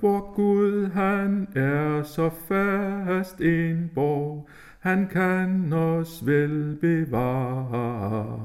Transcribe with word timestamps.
hvor 0.00 0.34
Gud 0.34 0.86
han 0.86 1.48
er 1.54 2.02
så 2.02 2.30
fast 2.48 3.40
en 3.40 3.90
borg, 3.94 4.48
han 4.80 5.08
kan 5.08 5.72
os 5.72 6.26
vel 6.26 6.78
bevare. 6.80 8.40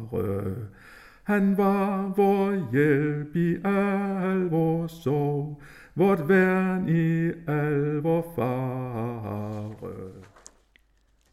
Han 1.23 1.57
var 1.57 2.13
vor 2.15 2.71
hjælp 2.71 3.35
i 3.35 3.55
al 3.65 4.49
vores 4.49 4.91
sorg, 4.91 5.61
vort 5.95 6.29
værn 6.29 6.89
i 6.89 7.31
al 7.47 8.01
vor 8.01 8.33
fare. 8.35 9.75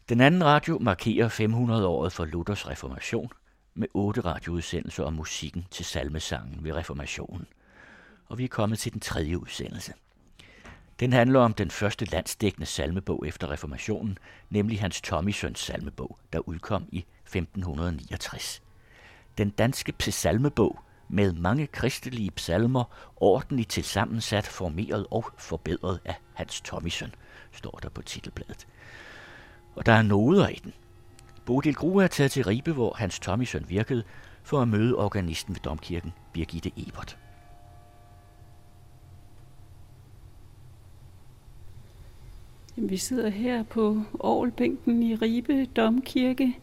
Den 0.09 0.21
anden 0.21 0.43
radio 0.43 0.77
markerer 0.79 1.29
500-året 1.29 2.13
for 2.13 2.25
Luthers 2.25 2.69
reformation 2.69 3.29
med 3.73 3.87
otte 3.93 4.21
radioudsendelser 4.21 5.03
om 5.03 5.13
musikken 5.13 5.65
til 5.71 5.85
salmesangen 5.85 6.63
ved 6.63 6.73
reformationen. 6.73 7.45
Og 8.25 8.37
vi 8.37 8.43
er 8.43 8.47
kommet 8.47 8.79
til 8.79 8.93
den 8.93 8.99
tredje 8.99 9.39
udsendelse. 9.39 9.93
Den 10.99 11.13
handler 11.13 11.39
om 11.39 11.53
den 11.53 11.71
første 11.71 12.05
landsdækkende 12.05 12.65
salmebog 12.65 13.27
efter 13.27 13.51
reformationen, 13.51 14.17
nemlig 14.49 14.79
Hans 14.79 15.01
Tommysøns 15.01 15.59
salmebog, 15.59 16.17
der 16.33 16.39
udkom 16.39 16.85
i 16.91 17.05
1569. 17.25 18.61
Den 19.37 19.49
danske 19.49 19.91
psalmebog 19.91 20.79
med 21.09 21.33
mange 21.33 21.67
kristelige 21.67 22.31
psalmer, 22.31 22.83
ordentligt 23.15 23.69
tilsammensat, 23.69 24.47
formeret 24.47 25.07
og 25.11 25.25
forbedret 25.37 25.99
af 26.05 26.15
Hans 26.33 26.61
Tommysøn, 26.61 27.15
står 27.51 27.79
der 27.83 27.89
på 27.89 28.01
titelbladet. 28.01 28.67
Og 29.75 29.85
der 29.85 29.93
er 29.93 30.01
noder 30.01 30.47
i 30.47 30.59
den. 30.63 30.73
Bodil 31.45 31.75
Grue 31.75 32.03
er 32.03 32.07
taget 32.07 32.31
til 32.31 32.43
Ribe, 32.43 32.73
hvor 32.73 32.93
Hans 32.93 33.19
Tommysøn 33.19 33.65
virkede, 33.67 34.03
for 34.43 34.61
at 34.61 34.67
møde 34.67 34.95
organisten 34.95 35.55
ved 35.55 35.61
Domkirken, 35.61 36.13
Birgitte 36.33 36.71
Ebert. 36.77 37.17
Jamen, 42.77 42.89
vi 42.89 42.97
sidder 42.97 43.29
her 43.29 43.63
på 43.63 44.01
Aarhusbænken 44.23 45.03
i 45.03 45.15
Ribe 45.15 45.65
Domkirke. 45.65 46.57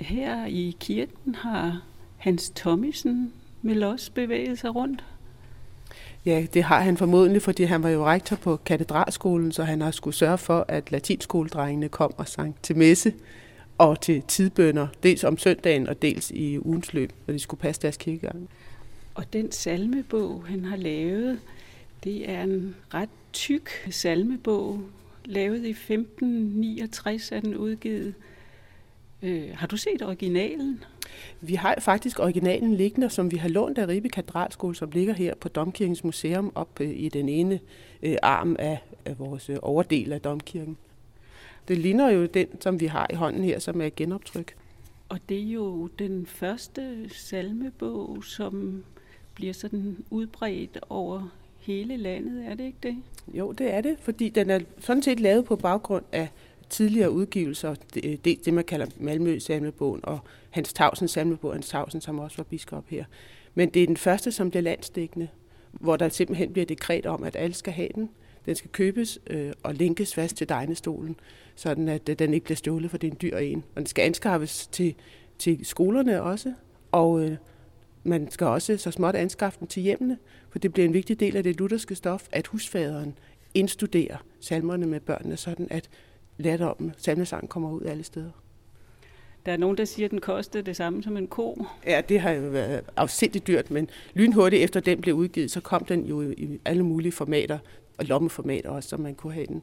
Her 0.00 0.46
i 0.46 0.76
kirken 0.80 1.34
har 1.34 1.82
Hans 2.16 2.50
Tommisen 2.50 3.32
vel 3.62 3.82
også 3.82 4.12
bevæget 4.12 4.58
sig 4.58 4.74
rundt. 4.74 5.04
Ja, 6.26 6.46
det 6.54 6.62
har 6.62 6.80
han 6.80 6.96
formodentlig, 6.96 7.42
fordi 7.42 7.62
han 7.62 7.82
var 7.82 7.88
jo 7.88 8.04
rektor 8.04 8.36
på 8.36 8.56
katedralskolen, 8.56 9.52
så 9.52 9.64
han 9.64 9.80
har 9.80 9.90
skulle 9.90 10.14
sørge 10.14 10.38
for, 10.38 10.64
at 10.68 10.92
latinskoledrengene 10.92 11.88
kom 11.88 12.14
og 12.16 12.28
sang 12.28 12.56
til 12.62 12.76
messe 12.76 13.12
og 13.78 14.00
til 14.00 14.22
tidbønder, 14.22 14.86
dels 15.02 15.24
om 15.24 15.38
søndagen 15.38 15.88
og 15.88 16.02
dels 16.02 16.30
i 16.30 16.58
ugens 16.58 16.94
løb, 16.94 17.12
når 17.26 17.32
de 17.32 17.38
skulle 17.38 17.60
passe 17.60 17.82
deres 17.82 17.96
kirkegang. 17.96 18.48
Og 19.14 19.32
den 19.32 19.52
salmebog, 19.52 20.44
han 20.46 20.64
har 20.64 20.76
lavet, 20.76 21.38
det 22.04 22.30
er 22.30 22.42
en 22.42 22.74
ret 22.94 23.08
tyk 23.32 23.70
salmebog, 23.90 24.80
lavet 25.24 25.64
i 25.64 25.70
1569 25.70 27.32
er 27.32 27.40
den 27.40 27.56
udgivet. 27.56 28.14
Øh, 29.22 29.50
har 29.54 29.66
du 29.66 29.76
set 29.76 30.02
originalen? 30.02 30.84
Vi 31.40 31.54
har 31.54 31.76
faktisk 31.78 32.18
originalen 32.20 32.74
liggende, 32.74 33.10
som 33.10 33.30
vi 33.30 33.36
har 33.36 33.48
lånt 33.48 33.78
af 33.78 33.88
Ribe 33.88 34.08
Katedralskole, 34.08 34.74
som 34.74 34.90
ligger 34.90 35.14
her 35.14 35.34
på 35.34 35.48
Domkirkens 35.48 36.04
Museum 36.04 36.52
op 36.54 36.80
øh, 36.80 36.90
i 36.90 37.08
den 37.08 37.28
ene 37.28 37.60
øh, 38.02 38.16
arm 38.22 38.56
af, 38.58 38.78
af 39.04 39.18
vores 39.18 39.50
øh, 39.50 39.56
overdel 39.62 40.12
af 40.12 40.20
Domkirken. 40.20 40.76
Det 41.68 41.78
ligner 41.78 42.10
jo 42.10 42.26
den, 42.26 42.46
som 42.60 42.80
vi 42.80 42.86
har 42.86 43.06
i 43.10 43.14
hånden 43.14 43.44
her, 43.44 43.58
som 43.58 43.80
er 43.80 43.90
genoptryk. 43.96 44.56
Og 45.08 45.18
det 45.28 45.38
er 45.38 45.52
jo 45.52 45.86
den 45.86 46.26
første 46.26 47.08
salmebog, 47.08 48.24
som 48.24 48.84
bliver 49.34 49.52
sådan 49.52 50.04
udbredt 50.10 50.78
over 50.90 51.28
hele 51.64 51.96
landet, 51.96 52.46
er 52.46 52.54
det 52.54 52.64
ikke 52.64 52.78
det? 52.82 52.96
Jo, 53.34 53.52
det 53.52 53.74
er 53.74 53.80
det, 53.80 53.96
fordi 54.00 54.28
den 54.28 54.50
er 54.50 54.60
sådan 54.78 55.02
set 55.02 55.20
lavet 55.20 55.44
på 55.44 55.56
baggrund 55.56 56.04
af 56.12 56.28
tidligere 56.70 57.10
udgivelser, 57.10 57.74
det, 57.94 58.24
det, 58.24 58.44
det 58.44 58.54
man 58.54 58.64
kalder 58.64 58.86
Malmø 58.98 59.38
samlebogen 59.38 60.00
og 60.02 60.18
Hans 60.50 60.72
Tausen 60.72 61.08
samlebog, 61.08 61.52
Hans 61.52 61.68
Tausen, 61.68 62.00
som 62.00 62.18
også 62.18 62.36
var 62.36 62.44
biskop 62.44 62.84
her. 62.88 63.04
Men 63.54 63.68
det 63.68 63.82
er 63.82 63.86
den 63.86 63.96
første, 63.96 64.32
som 64.32 64.50
bliver 64.50 64.62
landsdækkende, 64.62 65.28
hvor 65.72 65.96
der 65.96 66.08
simpelthen 66.08 66.52
bliver 66.52 66.66
dekret 66.66 67.06
om, 67.06 67.24
at 67.24 67.36
alle 67.36 67.54
skal 67.54 67.72
have 67.72 67.88
den. 67.94 68.10
Den 68.46 68.54
skal 68.54 68.70
købes 68.70 69.18
øh, 69.26 69.52
og 69.62 69.74
linkes 69.74 70.14
fast 70.14 70.36
til 70.36 70.48
degnestolen, 70.48 71.16
sådan 71.54 71.88
at 71.88 72.08
øh, 72.08 72.18
den 72.18 72.34
ikke 72.34 72.44
bliver 72.44 72.56
stjålet, 72.56 72.90
for 72.90 72.98
det 72.98 73.08
er 73.08 73.12
en 73.12 73.18
dyr 73.22 73.36
en. 73.36 73.64
Og 73.74 73.76
den 73.76 73.86
skal 73.86 74.02
anskaffes 74.02 74.66
til, 74.66 74.94
til 75.38 75.66
skolerne 75.66 76.22
også, 76.22 76.52
og 76.92 77.24
øh, 77.24 77.36
man 78.04 78.30
skal 78.30 78.46
også 78.46 78.76
så 78.76 78.90
småt 78.90 79.14
anskaffe 79.14 79.58
den 79.60 79.66
til 79.66 79.82
hjemmene, 79.82 80.18
for 80.50 80.58
det 80.58 80.72
bliver 80.72 80.86
en 80.86 80.94
vigtig 80.94 81.20
del 81.20 81.36
af 81.36 81.42
det 81.42 81.56
lutherske 81.58 81.94
stof, 81.94 82.28
at 82.32 82.46
husfaderen 82.46 83.18
indstuderer 83.54 84.16
salmerne 84.40 84.86
med 84.86 85.00
børnene, 85.00 85.36
sådan 85.36 85.68
at 85.70 85.88
lærdommen, 86.38 86.94
salmesangen 86.96 87.48
kommer 87.48 87.70
ud 87.70 87.82
alle 87.82 88.04
steder. 88.04 88.30
Der 89.46 89.52
er 89.52 89.56
nogen, 89.56 89.76
der 89.76 89.84
siger, 89.84 90.06
at 90.06 90.10
den 90.10 90.20
kostede 90.20 90.62
det 90.62 90.76
samme 90.76 91.02
som 91.02 91.16
en 91.16 91.26
ko. 91.26 91.66
Ja, 91.86 92.02
det 92.08 92.20
har 92.20 92.30
jo 92.30 92.48
været 92.48 92.84
afsindigt 92.96 93.46
dyrt, 93.46 93.70
men 93.70 93.88
lynhurtigt 94.14 94.62
efter 94.62 94.80
den 94.80 95.00
blev 95.00 95.14
udgivet, 95.14 95.50
så 95.50 95.60
kom 95.60 95.84
den 95.84 96.04
jo 96.04 96.22
i 96.22 96.60
alle 96.64 96.82
mulige 96.82 97.12
formater, 97.12 97.58
og 97.98 98.04
lommeformater 98.04 98.70
også, 98.70 98.88
så 98.88 98.96
man 98.96 99.14
kunne 99.14 99.32
have 99.32 99.46
den. 99.46 99.62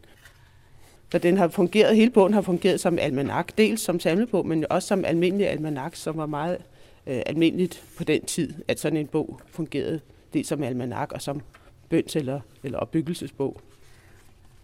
Så 1.12 1.18
den 1.18 1.38
har 1.38 1.48
fungeret, 1.48 1.96
hele 1.96 2.12
bogen 2.12 2.34
har 2.34 2.42
fungeret 2.42 2.80
som 2.80 3.00
almanak, 3.00 3.58
dels 3.58 3.82
som 3.82 4.00
samlebog, 4.00 4.48
men 4.48 4.66
også 4.70 4.88
som 4.88 5.06
almindelig 5.06 5.50
almanak, 5.50 5.96
som 5.96 6.18
var 6.18 6.26
meget 6.26 6.58
øh, 7.08 7.22
almindeligt 7.26 7.84
på 7.98 8.04
den 8.04 8.26
tid, 8.26 8.54
at 8.68 8.80
sådan 8.80 8.98
en 8.98 9.08
bog 9.08 9.42
fungerede, 9.48 10.00
dels 10.34 10.48
som 10.48 10.64
almanak 10.64 11.12
og 11.12 11.22
som 11.22 11.42
bøns- 11.94 12.16
eller, 12.16 12.40
eller 12.64 12.80
opbyggelsesbog. 12.80 13.62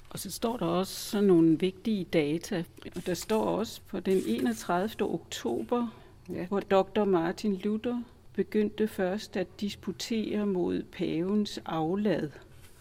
Og 0.10 0.20
så 0.20 0.32
står 0.32 0.58
der 0.58 0.66
også 0.66 0.94
sådan 0.94 1.28
nogle 1.28 1.60
vigtige 1.60 2.04
data. 2.04 2.64
Og 2.96 3.06
der 3.06 3.14
står 3.14 3.44
også 3.44 3.82
på 3.88 4.00
den 4.00 4.22
31. 4.28 5.14
oktober, 5.14 5.88
ja. 6.30 6.46
hvor 6.46 6.60
dr. 6.60 7.04
Martin 7.04 7.56
Luther 7.56 8.04
begyndte 8.34 8.88
først 8.88 9.38
at 9.38 9.48
disputere 9.62 10.46
mod 10.46 10.84
pavens 10.84 11.60
aflad. 11.66 12.30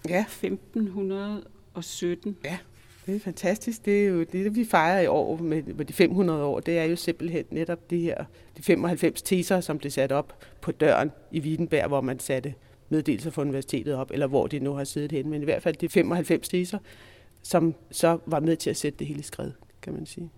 Ja. 0.09 0.21
1517. 0.21 2.37
Ja, 2.45 2.59
det 3.07 3.17
er 3.17 3.21
fantastisk. 3.21 3.85
Det 3.85 4.05
er 4.05 4.09
jo 4.09 4.23
det, 4.33 4.57
vi 4.57 4.65
fejrer 4.65 5.01
i 5.01 5.07
år 5.07 5.37
med, 5.37 5.63
med 5.63 5.85
de 5.85 5.93
500 5.93 6.45
år. 6.45 6.61
Det 6.61 6.79
er 6.79 6.85
jo 6.85 6.97
simpelthen 6.97 7.45
netop 7.51 7.91
det 7.91 8.01
her 8.01 8.25
de 8.57 8.63
95 8.63 9.23
teser, 9.23 9.61
som 9.61 9.79
blev 9.79 9.91
sat 9.91 10.13
op 10.13 10.45
på 10.61 10.73
døren 10.73 11.13
i 11.31 11.41
Wittenberg, 11.41 11.89
hvor 11.89 12.01
man 12.01 12.19
satte 12.19 12.55
meddelelser 12.89 13.31
fra 13.31 13.43
universitetet 13.43 13.95
op, 13.95 14.11
eller 14.11 14.27
hvor 14.27 14.47
de 14.47 14.59
nu 14.59 14.73
har 14.73 14.85
siddet 14.85 15.13
hen. 15.13 15.29
Men 15.29 15.43
i 15.43 15.45
hvert 15.45 15.63
fald 15.63 15.77
de 15.77 15.89
95 15.89 16.49
teser, 16.49 16.79
som 17.43 17.75
så 17.91 18.19
var 18.27 18.41
med 18.41 18.57
til 18.57 18.71
at 18.71 18.77
sætte 18.77 18.99
det 18.99 19.07
hele 19.07 19.23
skred, 19.23 19.53
kan 19.83 19.93
man 19.93 20.07
sige. 20.07 20.31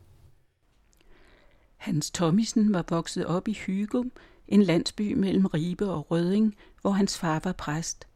Hans 1.77 2.11
Thommisen 2.11 2.75
var 2.75 2.85
vokset 2.89 3.27
op 3.27 3.49
i 3.49 3.53
Hygum, 3.53 4.13
en 4.49 4.63
landsby 4.63 5.13
mellem 5.13 5.47
Ribe 5.47 5.91
og 5.91 6.11
Røding, 6.11 6.55
hvor 6.81 6.91
hans 6.91 7.19
far 7.19 7.41
var 7.45 7.53
præst. 7.53 8.08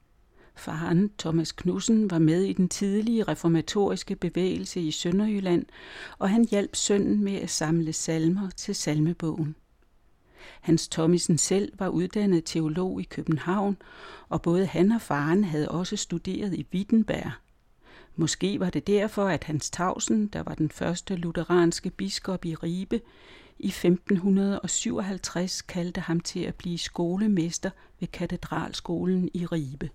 Faren, 0.55 1.11
Thomas 1.19 1.53
Knudsen, 1.53 2.11
var 2.11 2.19
med 2.19 2.43
i 2.43 2.53
den 2.53 2.69
tidlige 2.69 3.25
reformatoriske 3.25 4.17
bevægelse 4.17 4.81
i 4.81 4.91
Sønderjylland, 4.91 5.67
og 6.19 6.31
han 6.31 6.47
hjalp 6.51 6.77
sønnen 6.77 7.25
med 7.25 7.35
at 7.35 7.51
samle 7.51 7.93
salmer 7.93 8.51
til 8.51 8.75
salmebogen. 8.75 9.57
Hans 10.61 10.89
Tommisen 10.89 11.39
selv 11.39 11.73
var 11.79 11.89
uddannet 11.89 12.45
teolog 12.45 13.01
i 13.01 13.05
København, 13.05 13.77
og 14.29 14.43
både 14.43 14.67
han 14.67 14.93
og 14.93 15.01
faren 15.01 15.45
havde 15.45 15.69
også 15.69 15.97
studeret 15.97 16.55
i 16.55 16.67
Wittenberg. 16.75 17.33
Måske 18.17 18.61
var 18.61 18.71
det 18.71 18.87
derfor, 18.87 19.25
at 19.25 19.45
Hans 19.45 19.71
Tausen, 19.71 20.27
der 20.27 20.43
var 20.43 20.55
den 20.55 20.71
første 20.71 21.17
lutheranske 21.17 21.91
biskop 21.91 22.45
i 22.45 22.55
Ribe, 22.55 23.01
i 23.59 23.69
1557 23.69 25.63
kaldte 25.63 26.01
ham 26.01 26.21
til 26.21 26.41
at 26.41 26.55
blive 26.55 26.79
skolemester 26.79 27.71
ved 28.01 28.09
katedralskolen 28.09 29.31
i 29.35 29.47
Ribe. 29.47 29.91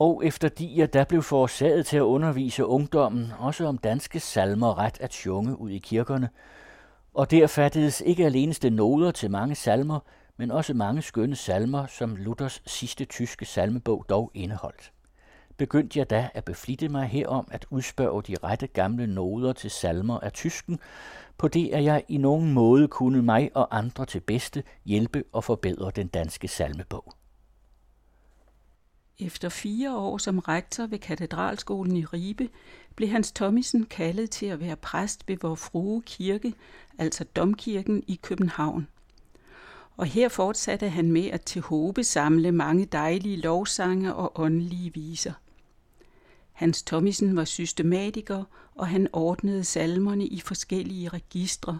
Og 0.00 0.24
efter 0.24 0.48
de, 0.48 0.88
der 0.92 1.04
blev 1.04 1.22
forårsaget 1.22 1.86
til 1.86 1.96
at 1.96 2.00
undervise 2.00 2.66
ungdommen, 2.66 3.32
også 3.38 3.66
om 3.66 3.78
danske 3.78 4.20
salmer 4.20 4.78
ret 4.78 5.00
at 5.00 5.12
sjunge 5.12 5.60
ud 5.60 5.70
i 5.70 5.78
kirkerne, 5.78 6.28
og 7.14 7.30
der 7.30 7.46
fattedes 7.46 8.00
ikke 8.06 8.24
alene 8.24 8.70
noder 8.70 9.10
til 9.10 9.30
mange 9.30 9.54
salmer, 9.54 10.00
men 10.36 10.50
også 10.50 10.74
mange 10.74 11.02
skønne 11.02 11.36
salmer, 11.36 11.86
som 11.86 12.16
Luthers 12.16 12.62
sidste 12.66 13.04
tyske 13.04 13.44
salmebog 13.44 14.06
dog 14.08 14.30
indeholdt 14.34 14.92
begyndte 15.56 15.98
jeg 15.98 16.10
da 16.10 16.28
at 16.34 16.44
beflitte 16.44 16.88
mig 16.88 17.06
herom 17.06 17.48
at 17.50 17.66
udspørge 17.70 18.22
de 18.22 18.36
rette 18.44 18.66
gamle 18.66 19.06
noder 19.06 19.52
til 19.52 19.70
salmer 19.70 20.20
af 20.20 20.32
tysken, 20.32 20.80
på 21.38 21.48
det 21.48 21.70
at 21.72 21.84
jeg 21.84 22.04
i 22.08 22.16
nogen 22.16 22.52
måde 22.52 22.88
kunne 22.88 23.22
mig 23.22 23.50
og 23.54 23.78
andre 23.78 24.06
til 24.06 24.20
bedste 24.20 24.62
hjælpe 24.84 25.24
og 25.32 25.44
forbedre 25.44 25.90
den 25.96 26.06
danske 26.06 26.48
salmebog. 26.48 27.14
Efter 29.20 29.48
fire 29.48 29.96
år 29.96 30.18
som 30.18 30.38
rektor 30.38 30.86
ved 30.86 30.98
katedralskolen 30.98 31.96
i 31.96 32.04
Ribe, 32.04 32.48
blev 32.96 33.08
Hans 33.08 33.32
Thomisen 33.32 33.84
kaldet 33.84 34.30
til 34.30 34.46
at 34.46 34.60
være 34.60 34.76
præst 34.76 35.28
ved 35.28 35.36
Vor 35.40 35.54
Frue 35.54 36.02
Kirke, 36.02 36.54
altså 36.98 37.24
Domkirken 37.24 38.02
i 38.06 38.20
København. 38.22 38.88
Og 39.96 40.06
her 40.06 40.28
fortsatte 40.28 40.88
han 40.88 41.12
med 41.12 41.26
at 41.26 41.40
til 41.40 41.62
håbe 41.62 42.04
samle 42.04 42.52
mange 42.52 42.84
dejlige 42.84 43.36
lovsange 43.36 44.14
og 44.14 44.40
åndelige 44.40 44.94
viser– 44.94 45.32
Hans 46.60 46.82
Thomisen 46.82 47.36
var 47.36 47.44
systematiker, 47.44 48.44
og 48.74 48.86
han 48.86 49.08
ordnede 49.12 49.64
salmerne 49.64 50.26
i 50.26 50.40
forskellige 50.40 51.08
registre. 51.08 51.78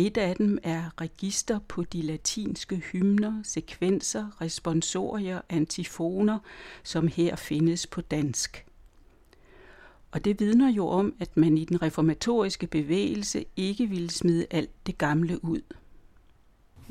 Et 0.00 0.16
af 0.16 0.36
dem 0.36 0.58
er 0.62 1.00
register 1.00 1.58
på 1.68 1.82
de 1.82 2.02
latinske 2.02 2.76
hymner, 2.76 3.40
sekvenser, 3.42 4.40
responsorier, 4.40 5.40
antifoner, 5.48 6.38
som 6.82 7.08
her 7.08 7.36
findes 7.36 7.86
på 7.86 8.00
dansk. 8.00 8.66
Og 10.10 10.24
det 10.24 10.40
vidner 10.40 10.70
jo 10.72 10.88
om, 10.88 11.14
at 11.20 11.36
man 11.36 11.58
i 11.58 11.64
den 11.64 11.82
reformatoriske 11.82 12.66
bevægelse 12.66 13.44
ikke 13.56 13.86
ville 13.86 14.10
smide 14.10 14.46
alt 14.50 14.86
det 14.86 14.98
gamle 14.98 15.44
ud. 15.44 15.60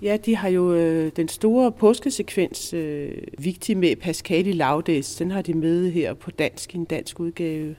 Ja, 0.02 0.18
de 0.18 0.36
har 0.36 0.50
jo 0.50 0.74
øh, 0.74 1.12
den 1.16 1.28
store 1.28 1.72
påskesekvens, 1.72 2.74
øh, 2.74 3.12
vigtig 3.38 3.78
med 3.78 3.96
Pascali 3.96 4.52
Laudes, 4.52 5.16
den 5.16 5.32
har 5.32 5.42
de 5.42 5.54
med 5.54 5.92
her 5.92 6.14
på 6.14 6.32
dansk, 6.32 6.76
en 6.76 6.86
dansk 6.86 7.20
udgave. 7.20 7.76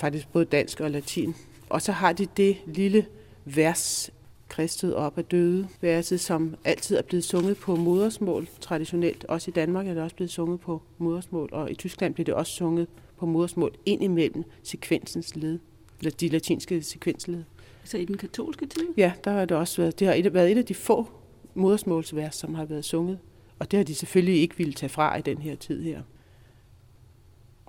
Faktisk 0.00 0.28
både 0.32 0.44
dansk 0.44 0.80
og 0.80 0.90
latin. 0.90 1.34
Og 1.68 1.82
så 1.82 1.92
har 1.92 2.12
de 2.12 2.26
det 2.36 2.56
lille 2.66 3.06
vers, 3.44 4.10
Kristet 4.48 4.94
op 4.94 5.18
af 5.18 5.24
døde, 5.24 5.68
verset, 5.80 6.20
som 6.20 6.56
altid 6.64 6.96
er 6.96 7.02
blevet 7.02 7.24
sunget 7.24 7.56
på 7.56 7.76
modersmål 7.76 8.48
traditionelt. 8.60 9.24
Også 9.24 9.50
i 9.50 9.52
Danmark 9.52 9.86
er 9.86 9.94
det 9.94 10.02
også 10.02 10.16
blevet 10.16 10.30
sunget 10.30 10.60
på 10.60 10.82
modersmål, 10.98 11.48
og 11.52 11.70
i 11.70 11.74
Tyskland 11.74 12.14
bliver 12.14 12.24
det 12.24 12.34
også 12.34 12.52
sunget 12.52 12.86
på 13.18 13.26
modersmål 13.26 13.74
ind 13.86 14.02
imellem 14.02 14.44
sekvensens 14.62 15.36
led, 15.36 15.58
eller 15.98 16.10
de 16.10 16.28
latinske 16.28 16.82
sekvensled. 16.82 17.44
Altså 17.80 17.98
i 17.98 18.04
den 18.04 18.16
katolske 18.16 18.66
tid? 18.66 18.86
Ja, 18.96 19.12
der 19.24 19.30
har 19.30 19.44
det 19.44 19.56
også 19.56 19.82
været. 19.82 19.98
Det 19.98 20.06
har 20.06 20.30
været 20.30 20.52
et 20.52 20.58
af 20.58 20.64
de 20.64 20.74
få 20.74 21.08
modersmålsvers, 21.54 22.36
som 22.36 22.54
har 22.54 22.64
været 22.64 22.84
sunget. 22.84 23.18
Og 23.58 23.70
det 23.70 23.76
har 23.76 23.84
de 23.84 23.94
selvfølgelig 23.94 24.40
ikke 24.40 24.56
ville 24.56 24.72
tage 24.72 24.90
fra 24.90 25.16
i 25.16 25.22
den 25.22 25.38
her 25.38 25.56
tid 25.56 25.82
her. 25.82 26.02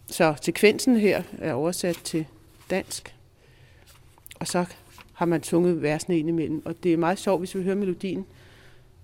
Så 0.08 0.36
sekvensen 0.42 0.98
her 0.98 1.24
er 1.38 1.54
oversat 1.54 2.02
til 2.04 2.26
dansk. 2.70 3.16
Og 4.40 4.48
så 4.48 4.66
har 5.18 5.26
man 5.26 5.44
sunget 5.44 5.82
versene 5.82 6.20
ind 6.20 6.30
imellem. 6.30 6.62
Og 6.66 6.84
det 6.84 6.94
er 6.94 6.98
meget 6.98 7.20
sjovt, 7.20 7.42
hvis 7.42 7.56
vi 7.56 7.64
hører 7.64 7.76
melodien. 7.76 8.26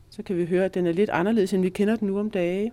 Så 0.10 0.24
kan 0.24 0.38
vi 0.38 0.46
høre, 0.46 0.66
at 0.66 0.74
den 0.74 0.88
er 0.88 0.92
lidt 0.92 1.10
anderledes, 1.10 1.54
end 1.54 1.62
vi 1.62 1.70
kender 1.70 1.96
den 1.96 2.08
nu 2.08 2.20
om 2.20 2.30
dage. 2.30 2.72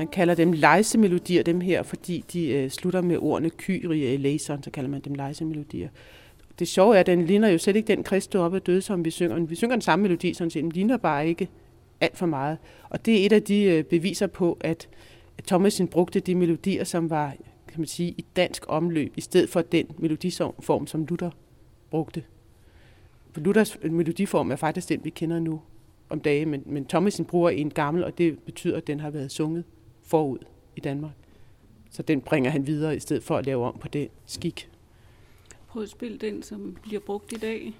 Man 0.00 0.08
kalder 0.08 0.34
dem 0.34 0.52
lejsemelodier, 0.52 1.42
dem 1.42 1.60
her, 1.60 1.82
fordi 1.82 2.24
de 2.32 2.48
øh, 2.48 2.70
slutter 2.70 3.00
med 3.00 3.18
ordene 3.18 3.50
kyrie 3.50 4.06
øh, 4.06 4.14
eleison, 4.14 4.62
så 4.62 4.70
kalder 4.70 4.90
man 4.90 5.00
dem 5.00 5.14
lejsemelodier. 5.14 5.88
Det 6.58 6.68
sjove 6.68 6.96
er, 6.96 7.00
at 7.00 7.06
den 7.06 7.26
ligner 7.26 7.48
jo 7.48 7.58
slet 7.58 7.76
ikke 7.76 7.86
den 7.86 8.04
Kristus 8.04 8.38
op 8.38 8.54
ad 8.54 8.60
døde, 8.60 8.82
som 8.82 9.04
vi 9.04 9.10
synger. 9.10 9.40
Vi 9.40 9.54
synger 9.54 9.76
den 9.76 9.80
samme 9.80 10.02
melodi, 10.02 10.34
sådan 10.34 10.50
set, 10.50 10.62
den 10.62 10.72
ligner 10.72 10.96
bare 10.96 11.28
ikke 11.28 11.48
alt 12.00 12.16
for 12.16 12.26
meget. 12.26 12.58
Og 12.90 13.06
det 13.06 13.20
er 13.20 13.26
et 13.26 13.32
af 13.32 13.42
de 13.42 13.62
øh, 13.62 13.84
beviser 13.84 14.26
på, 14.26 14.58
at 14.60 14.88
Thomasen 15.46 15.88
brugte 15.88 16.20
de 16.20 16.34
melodier, 16.34 16.84
som 16.84 17.10
var 17.10 17.34
kan 17.68 17.80
man 17.80 17.86
sige, 17.86 18.14
i 18.18 18.24
dansk 18.36 18.64
omløb, 18.68 19.12
i 19.16 19.20
stedet 19.20 19.48
for 19.48 19.62
den 19.62 19.86
melodiform, 19.98 20.86
som 20.86 21.04
Luther 21.04 21.30
brugte. 21.90 22.22
For 23.32 23.40
Luthers 23.40 23.78
øh, 23.82 23.92
melodiform 23.92 24.50
er 24.50 24.56
faktisk 24.56 24.88
den, 24.88 25.00
vi 25.04 25.10
kender 25.10 25.38
nu 25.38 25.60
om 26.08 26.20
dagen, 26.20 26.50
men, 26.50 26.62
men 26.66 26.86
Thomasen 26.86 27.24
bruger 27.24 27.50
en 27.50 27.70
gammel, 27.70 28.04
og 28.04 28.18
det 28.18 28.38
betyder, 28.38 28.76
at 28.76 28.86
den 28.86 29.00
har 29.00 29.10
været 29.10 29.30
sunget 29.30 29.64
forud 30.10 30.38
i 30.76 30.80
Danmark. 30.80 31.12
Så 31.90 32.02
den 32.02 32.20
bringer 32.20 32.50
han 32.50 32.66
videre, 32.66 32.96
i 32.96 33.00
stedet 33.00 33.22
for 33.22 33.36
at 33.36 33.46
lave 33.46 33.64
om 33.64 33.78
på 33.78 33.88
det 33.88 34.08
skik. 34.26 34.70
Prøv 35.68 35.82
at 35.82 35.88
spille 35.88 36.18
den, 36.18 36.42
som 36.42 36.76
bliver 36.82 37.00
brugt 37.00 37.32
i 37.32 37.36
dag. 37.36 37.74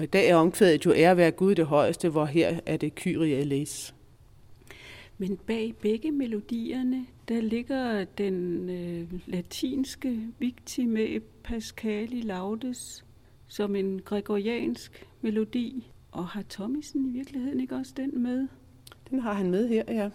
Og 0.00 0.04
i 0.04 0.06
dag 0.06 0.28
er 0.28 0.34
omkvædet 0.34 0.86
jo 0.86 0.92
ære 0.96 1.16
være 1.16 1.30
Gud 1.30 1.54
det 1.54 1.66
højeste, 1.66 2.08
hvor 2.08 2.24
her 2.24 2.60
er 2.66 2.76
det 2.76 2.94
Kyrie 2.94 3.36
eleis. 3.36 3.94
Men 5.18 5.36
bag 5.36 5.74
begge 5.80 6.10
melodierne, 6.10 7.06
der 7.28 7.40
ligger 7.40 8.04
den 8.04 8.70
øh, 8.70 9.12
latinske 9.26 10.20
Victime 10.38 11.20
Pascali 11.44 12.20
Laudes 12.20 13.04
som 13.46 13.76
en 13.76 14.02
gregoriansk 14.04 15.06
melodi. 15.20 15.90
Og 16.12 16.26
har 16.26 16.44
Thomisen 16.50 17.06
i 17.06 17.10
virkeligheden 17.10 17.60
ikke 17.60 17.76
også 17.76 17.92
den 17.96 18.22
med? 18.22 18.48
Den 19.10 19.20
har 19.20 19.32
han 19.32 19.50
med 19.50 19.68
her, 19.68 19.84
ja. 19.88 20.10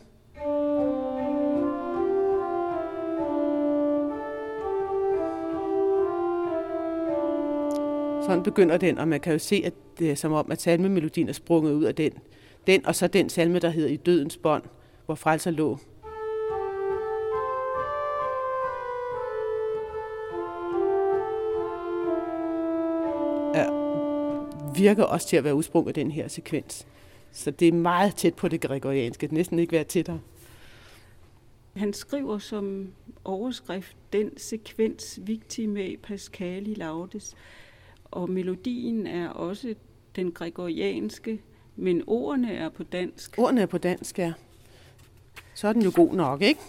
Sådan 8.25 8.43
begynder 8.43 8.77
den, 8.77 8.97
og 8.97 9.07
man 9.07 9.19
kan 9.19 9.33
jo 9.33 9.39
se, 9.39 9.61
at 9.65 9.73
det 9.99 10.11
er 10.11 10.15
som 10.15 10.33
om, 10.33 10.51
at 10.51 10.61
salmemelodien 10.61 11.29
er 11.29 11.33
sprunget 11.33 11.73
ud 11.73 11.83
af 11.83 11.95
den. 11.95 12.11
Den, 12.67 12.85
og 12.85 12.95
så 12.95 13.07
den 13.07 13.29
salme, 13.29 13.59
der 13.59 13.69
hedder 13.69 13.89
I 13.89 13.95
dødens 13.95 14.37
bånd, 14.37 14.63
hvor 15.05 15.15
frelser 15.15 15.51
lå. 15.51 15.77
Ja, 23.55 23.65
virker 24.75 25.03
også 25.03 25.27
til 25.27 25.37
at 25.37 25.43
være 25.43 25.55
udsprunget 25.55 25.87
af 25.87 25.93
den 25.93 26.11
her 26.11 26.27
sekvens. 26.27 26.87
Så 27.31 27.51
det 27.51 27.67
er 27.67 27.73
meget 27.73 28.15
tæt 28.15 28.33
på 28.33 28.47
det 28.47 28.61
gregorianske. 28.61 29.27
Det 29.27 29.31
næsten 29.31 29.59
ikke 29.59 29.71
være 29.71 29.83
tættere. 29.83 30.19
Han 31.75 31.93
skriver 31.93 32.37
som 32.37 32.87
overskrift 33.23 33.97
den 34.13 34.37
sekvens 34.37 35.19
Victime 35.23 35.97
Pascali 36.03 36.73
Laudes. 36.73 37.35
Og 38.15 38.29
melodien 38.29 39.07
er 39.07 39.29
også 39.29 39.75
den 40.15 40.31
gregorianske, 40.31 41.39
men 41.75 42.03
ordene 42.07 42.53
er 42.53 42.69
på 42.69 42.83
dansk. 42.83 43.35
Ordene 43.37 43.61
er 43.61 43.65
på 43.65 43.77
dansk, 43.77 44.19
ja. 44.19 44.33
Så 45.53 45.67
er 45.67 45.73
den 45.73 45.81
jo 45.81 45.91
god 45.95 46.13
nok, 46.13 46.41
ikke? 46.41 46.59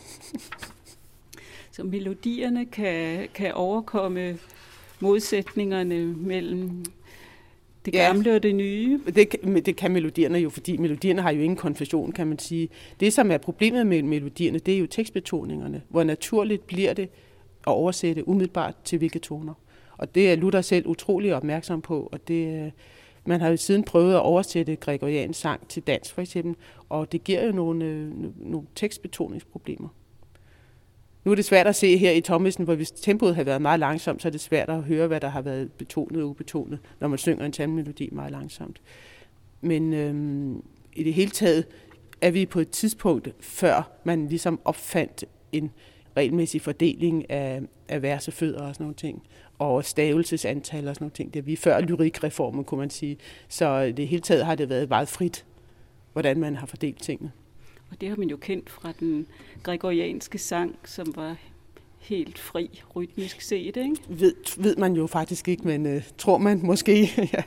Så 1.73 1.85
melodierne 1.85 2.67
kan, 2.67 3.29
kan 3.35 3.55
overkomme 3.55 4.38
modsætningerne 5.00 6.07
mellem 6.07 6.85
det 7.85 7.93
gamle 7.93 8.31
ja, 8.31 8.37
og 8.37 8.43
det 8.43 8.55
nye. 8.55 9.00
Det, 9.07 9.67
det 9.67 9.76
kan 9.76 9.93
melodierne 9.93 10.38
jo, 10.38 10.50
fordi 10.50 10.76
melodierne 10.76 11.23
har 11.23 11.31
jo 11.31 11.41
ingen 11.41 11.57
konfession, 11.57 12.12
kan 12.12 12.26
man 12.26 12.38
sige. 12.38 12.69
Det, 13.00 13.12
som 13.12 13.31
er 13.31 13.38
problemet 13.38 13.87
med 13.87 14.03
melodierne, 14.03 14.59
det 14.59 14.75
er 14.75 14.79
jo 14.79 14.87
tekstbetoningerne. 14.87 15.83
Hvor 15.88 16.05
naturligt 16.05 16.67
bliver 16.67 16.95
det 16.95 17.09
at 17.67 17.73
oversætte 17.73 18.29
umiddelbart 18.29 18.75
til 18.85 18.99
hvilke 18.99 19.19
toner. 19.19 19.55
Og 19.99 20.15
det 20.15 20.33
er 20.33 20.37
Luther 20.37 20.61
selv 20.61 20.87
utrolig 20.87 21.35
opmærksom 21.35 21.83
på, 21.83 22.09
og 22.12 22.29
det, 22.29 22.65
øh, 22.65 22.71
man 23.26 23.41
har 23.41 23.49
jo 23.49 23.57
siden 23.57 23.85
prøvet 23.85 24.15
at 24.15 24.21
oversætte 24.21 24.76
gregoriansk 24.76 25.41
sang 25.41 25.69
til 25.69 25.83
dansk 25.83 26.15
for 26.15 26.21
eksempel, 26.21 26.57
og 26.88 27.12
det 27.12 27.25
giver 27.25 27.47
jo 27.47 27.53
nogle, 27.53 27.85
øh, 27.85 28.12
nogle 28.37 28.67
tekstbetoningsproblemer. 28.75 29.88
Nu 31.25 31.31
er 31.31 31.35
det 31.35 31.45
svært 31.45 31.67
at 31.67 31.76
se 31.76 31.97
her 31.97 32.11
i 32.11 32.21
Thomasen, 32.21 32.65
hvor 32.65 32.75
hvis 32.75 32.91
tempoet 32.91 33.37
har 33.37 33.45
været 33.45 33.62
meget 33.62 33.81
langsomt, 33.81 34.23
så 34.23 34.29
er 34.29 34.33
det 34.33 34.41
svært 34.41 34.69
at 34.69 34.83
høre, 34.83 35.07
hvad 35.07 35.21
der 35.21 35.29
har 35.29 35.43
været 35.43 35.73
betonet 35.73 36.23
og 36.23 36.29
ubetonet, 36.29 36.79
når 37.00 37.09
man 37.09 37.19
synger 37.19 37.45
en 37.45 37.53
tandmelodi 37.53 38.09
meget 38.12 38.33
langsomt. 38.33 38.81
Men 39.61 39.93
øhm, 39.93 40.62
i 40.93 41.03
det 41.03 41.15
hele 41.15 41.31
taget 41.31 41.65
er 42.21 42.31
vi 42.31 42.47
på 42.47 42.61
et 42.61 42.71
tidspunkt, 42.71 43.29
før 43.41 43.91
man 44.05 44.29
ligesom 44.29 44.61
opfandt 44.65 45.25
en 45.53 45.71
regelmæssig 46.16 46.61
fordeling 46.61 47.30
af, 47.30 47.62
af 47.88 48.02
versefødder 48.02 48.62
og 48.62 48.75
sådan 48.75 48.85
nogle 48.85 48.94
ting 48.94 49.23
og 49.58 49.85
stavelsesantal 49.85 50.88
og 50.88 50.94
sådan 50.94 51.04
nogle 51.04 51.14
ting. 51.14 51.35
Det 51.35 51.38
er 51.38 51.44
vi 51.44 51.56
før 51.56 51.80
lyrikreformen, 51.80 52.64
kunne 52.64 52.78
man 52.78 52.90
sige. 52.90 53.16
Så 53.49 53.92
det 53.96 54.08
hele 54.08 54.23
taget 54.23 54.46
har 54.46 54.54
det 54.54 54.68
været 54.68 54.88
meget 54.88 55.08
frit, 55.08 55.44
hvordan 56.12 56.40
man 56.40 56.56
har 56.56 56.66
fordelt 56.66 57.02
tingene. 57.02 57.32
Og 57.90 58.00
det 58.00 58.08
har 58.08 58.16
man 58.16 58.28
jo 58.28 58.37
kendt 58.37 58.70
fra 58.70 58.92
den 59.00 59.26
gregorianske 59.62 60.38
sang, 60.38 60.78
som 60.85 61.16
var 61.16 61.37
helt 61.99 62.38
fri 62.38 62.82
rytmisk 62.96 63.40
set, 63.40 63.76
ikke? 63.76 63.96
Ved, 64.08 64.35
ved 64.58 64.76
man 64.76 64.92
jo 64.92 65.06
faktisk 65.06 65.49
ikke, 65.49 65.62
men 65.66 65.87
øh, 65.87 66.02
tror 66.18 66.38
man 66.38 66.61
måske. 66.64 67.11
ja. 67.32 67.42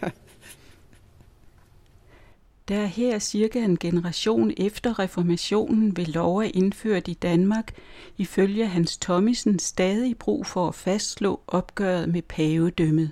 Der 2.70 2.78
er 2.78 2.86
her 2.86 3.20
cirka 3.20 3.60
en 3.66 3.78
generation 3.78 4.52
efter 4.58 5.00
reformationen 5.00 5.98
ved 5.98 6.06
lov 6.06 6.38
er 6.38 6.52
indført 6.54 7.08
i 7.08 7.14
Danmark, 7.14 7.74
ifølge 8.18 8.68
Hans 8.68 8.98
Thomisen 8.98 9.60
stadig 9.60 10.18
brug 10.18 10.46
for 10.46 10.68
at 10.68 10.76
fastslå 10.76 11.40
opgøret 11.48 12.10
med 12.10 12.22
pavedømmet. 12.22 13.12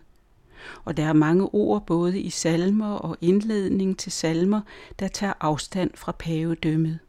Og 0.86 0.98
der 0.98 1.06
er 1.06 1.14
mange 1.14 1.54
ord 1.54 1.86
både 1.86 2.22
i 2.22 2.30
salmer 2.30 2.94
og 2.94 3.18
indledning 3.22 3.98
til 3.98 4.12
salmer, 4.12 4.62
der 5.00 5.08
tager 5.08 5.34
afstand 5.40 5.92
fra 5.96 6.12
pavedømmet. 6.12 7.00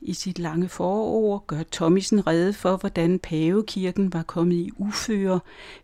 I 0.00 0.14
sit 0.14 0.38
lange 0.38 0.68
forord 0.68 1.44
gør 1.46 1.62
Thomisen 1.72 2.26
rede 2.26 2.52
for, 2.52 2.76
hvordan 2.76 3.18
pavekirken 3.18 4.12
var 4.12 4.22
kommet 4.22 4.56
i 4.56 4.70
uføre 4.78 5.40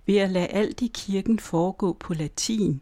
ved 0.07 0.17
at 0.17 0.31
lade 0.31 0.47
alt 0.47 0.83
i 0.83 0.91
kirken 0.95 1.39
foregå 1.39 1.93
på 1.93 2.15
latin. 2.15 2.81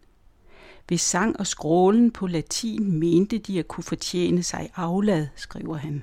Ved 0.89 0.99
sang 0.99 1.41
og 1.41 1.47
skrålen 1.47 2.11
på 2.11 2.27
latin 2.27 2.99
mente 2.99 3.39
de 3.39 3.59
at 3.59 3.69
kunne 3.69 3.85
fortjene 3.85 4.43
sig 4.43 4.71
aflad, 4.77 5.27
skriver 5.37 5.77
han. 5.77 6.03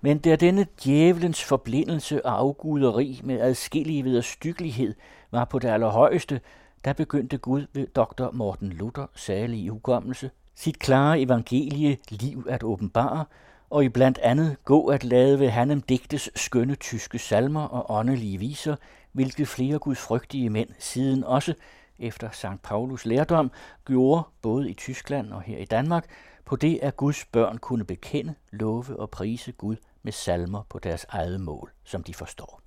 Men 0.00 0.18
da 0.18 0.36
denne 0.36 0.66
djævelens 0.84 1.44
forblindelse 1.44 2.26
og 2.26 2.38
afguderi 2.38 3.20
med 3.24 3.40
adskillige 3.40 4.04
vederstyggelighed 4.04 4.94
var 5.30 5.44
på 5.44 5.58
det 5.58 5.68
allerhøjeste, 5.68 6.40
der 6.84 6.92
begyndte 6.92 7.38
Gud 7.38 7.66
ved 7.72 7.86
dr. 7.86 8.30
Morten 8.32 8.68
Luther, 8.68 9.06
særlig 9.14 9.60
i 9.60 9.68
hukommelse, 9.68 10.30
sit 10.54 10.78
klare 10.78 11.20
evangelie 11.20 11.96
liv 12.08 12.46
at 12.48 12.62
åbenbare, 12.62 13.24
og 13.70 13.84
i 13.84 13.88
blandt 13.88 14.18
andet 14.18 14.56
gå 14.64 14.86
at 14.86 15.04
lade 15.04 15.40
ved 15.40 15.48
Hanem 15.48 15.80
digtes 15.80 16.30
skønne 16.36 16.74
tyske 16.74 17.18
salmer 17.18 17.64
og 17.64 17.98
åndelige 17.98 18.38
viser, 18.38 18.76
hvilket 19.12 19.48
flere 19.48 19.78
gudfrygtige 19.78 20.50
mænd 20.50 20.68
siden 20.78 21.24
også, 21.24 21.54
efter 22.02 22.30
St. 22.30 22.62
Paulus 22.62 23.06
lærdom, 23.06 23.50
gjorde 23.86 24.22
både 24.42 24.70
i 24.70 24.74
Tyskland 24.74 25.32
og 25.32 25.42
her 25.42 25.58
i 25.58 25.64
Danmark, 25.64 26.06
på 26.44 26.56
det 26.56 26.78
at 26.82 26.96
Guds 26.96 27.24
børn 27.24 27.58
kunne 27.58 27.84
bekende, 27.84 28.34
love 28.52 28.96
og 28.96 29.10
prise 29.10 29.52
Gud 29.52 29.76
med 30.02 30.12
salmer 30.12 30.62
på 30.68 30.78
deres 30.78 31.06
eget 31.08 31.40
mål, 31.40 31.70
som 31.84 32.02
de 32.02 32.14
forstår. 32.14 32.62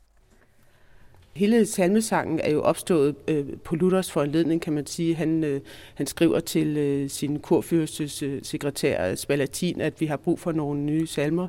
Hele 1.35 1.65
salmesangen 1.65 2.39
er 2.39 2.51
jo 2.51 2.61
opstået 2.61 3.15
øh, 3.27 3.45
på 3.63 3.75
Luthers 3.75 4.11
foranledning, 4.11 4.61
kan 4.61 4.73
man 4.73 4.85
sige. 4.85 5.15
Han, 5.15 5.43
øh, 5.43 5.61
han 5.95 6.07
skriver 6.07 6.39
til 6.39 6.77
øh, 6.77 7.09
sin 7.09 7.39
kurfyrstes 7.39 8.23
øh, 8.23 8.43
sekretær 8.43 9.15
Spalatin, 9.15 9.81
at 9.81 10.01
vi 10.01 10.05
har 10.05 10.17
brug 10.17 10.39
for 10.39 10.51
nogle 10.51 10.81
nye 10.81 11.07
salmer, 11.07 11.47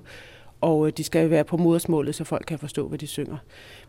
og 0.61 0.87
øh, 0.87 0.93
de 0.97 1.05
skal 1.05 1.31
være 1.31 1.45
på 1.45 1.57
modersmålet, 1.57 2.15
så 2.15 2.25
folk 2.25 2.45
kan 2.47 2.59
forstå, 2.59 2.89
hvad 2.89 2.99
de 2.99 3.07
synger. 3.07 3.37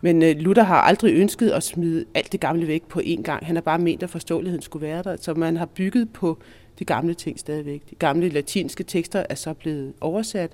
Men 0.02 0.24
øh, 0.24 0.36
Luther 0.38 0.64
har 0.64 0.82
aldrig 0.82 1.14
ønsket 1.14 1.50
at 1.50 1.64
smide 1.64 2.06
alt 2.14 2.32
det 2.32 2.40
gamle 2.40 2.68
væk 2.68 2.84
på 2.84 3.00
én 3.00 3.22
gang. 3.22 3.46
Han 3.46 3.56
har 3.56 3.62
bare 3.62 3.80
ment, 3.80 4.04
at 4.04 4.10
forståeligheden 4.10 4.62
skulle 4.62 4.88
være 4.88 5.04
der, 5.04 5.16
så 5.20 5.34
man 5.34 5.58
har 5.58 5.66
bygget 5.66 6.14
på 6.14 6.38
de 6.80 6.86
gamle 6.86 7.14
ting 7.14 7.40
stadigvæk. 7.40 7.82
De 7.90 7.96
gamle 7.96 8.30
latinske 8.30 8.84
tekster 8.84 9.24
er 9.30 9.36
så 9.36 9.54
blevet 9.54 9.94
oversat, 10.02 10.52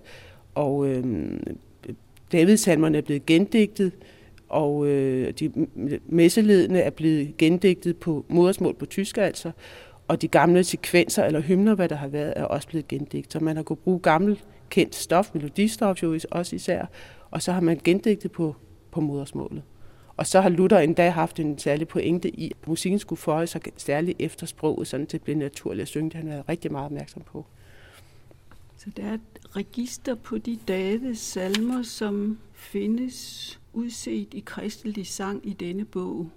og 0.55 0.88
øh, 0.88 1.03
Davidsalmerne 2.32 2.98
er 2.98 3.01
blevet 3.01 3.25
gendigtet, 3.25 3.91
og 4.50 4.88
øh, 4.88 5.34
de 5.39 5.51
messeledende 6.05 6.79
er 6.79 6.89
blevet 6.89 7.38
gendigtet 7.38 7.98
på 7.98 8.25
modersmål 8.29 8.75
på 8.75 8.86
tysk 8.86 9.17
altså, 9.17 9.51
og 10.08 10.22
de 10.22 10.27
gamle 10.27 10.63
sekvenser 10.63 11.24
eller 11.24 11.39
hymner, 11.39 11.75
hvad 11.75 11.89
der 11.89 11.96
har 11.96 12.08
været, 12.08 12.34
er 12.36 12.43
også 12.43 12.67
blevet 12.67 12.88
gendigtet. 12.88 13.34
Så 13.34 13.39
man 13.39 13.55
har 13.55 13.63
kunnet 13.63 13.79
bruge 13.79 14.00
gamle 14.00 14.38
kendt 14.73 14.95
stof, 14.95 15.33
melodistof 15.33 16.03
jo 16.03 16.19
også 16.31 16.55
især, 16.55 16.85
og 17.31 17.41
så 17.41 17.51
har 17.51 17.61
man 17.61 17.79
gendigtet 17.83 18.31
på, 18.31 18.55
på 18.91 19.01
modersmålet. 19.01 19.63
Og 20.17 20.27
så 20.27 20.41
har 20.41 20.49
Luther 20.49 20.79
endda 20.79 21.09
haft 21.09 21.39
en 21.39 21.59
særlig 21.59 21.87
pointe 21.87 22.29
i, 22.29 22.51
at 22.51 22.67
musikken 22.67 22.99
skulle 22.99 23.19
føje 23.19 23.47
sig 23.47 23.61
særligt 23.77 24.21
efter 24.21 24.45
sproget, 24.45 24.87
sådan 24.87 25.07
til 25.07 25.19
det 25.19 25.23
blev 25.23 25.37
naturligt 25.37 25.81
at 25.81 25.87
synge. 25.87 26.09
Det 26.09 26.13
han 26.13 26.29
været 26.29 26.49
rigtig 26.49 26.71
meget 26.71 26.85
opmærksom 26.85 27.21
på. 27.21 27.45
Så 28.77 28.89
der 28.97 29.03
er 29.03 29.13
et 29.13 29.21
register 29.55 30.15
på 30.15 30.37
de 30.37 30.59
Davids 30.67 31.19
salmer, 31.19 31.83
som 31.83 32.37
findes 32.53 33.59
udset 33.73 34.27
i 34.33 34.43
kristelig 34.45 35.07
sang 35.07 35.47
i 35.47 35.53
denne 35.53 35.85
bog. 35.85 36.29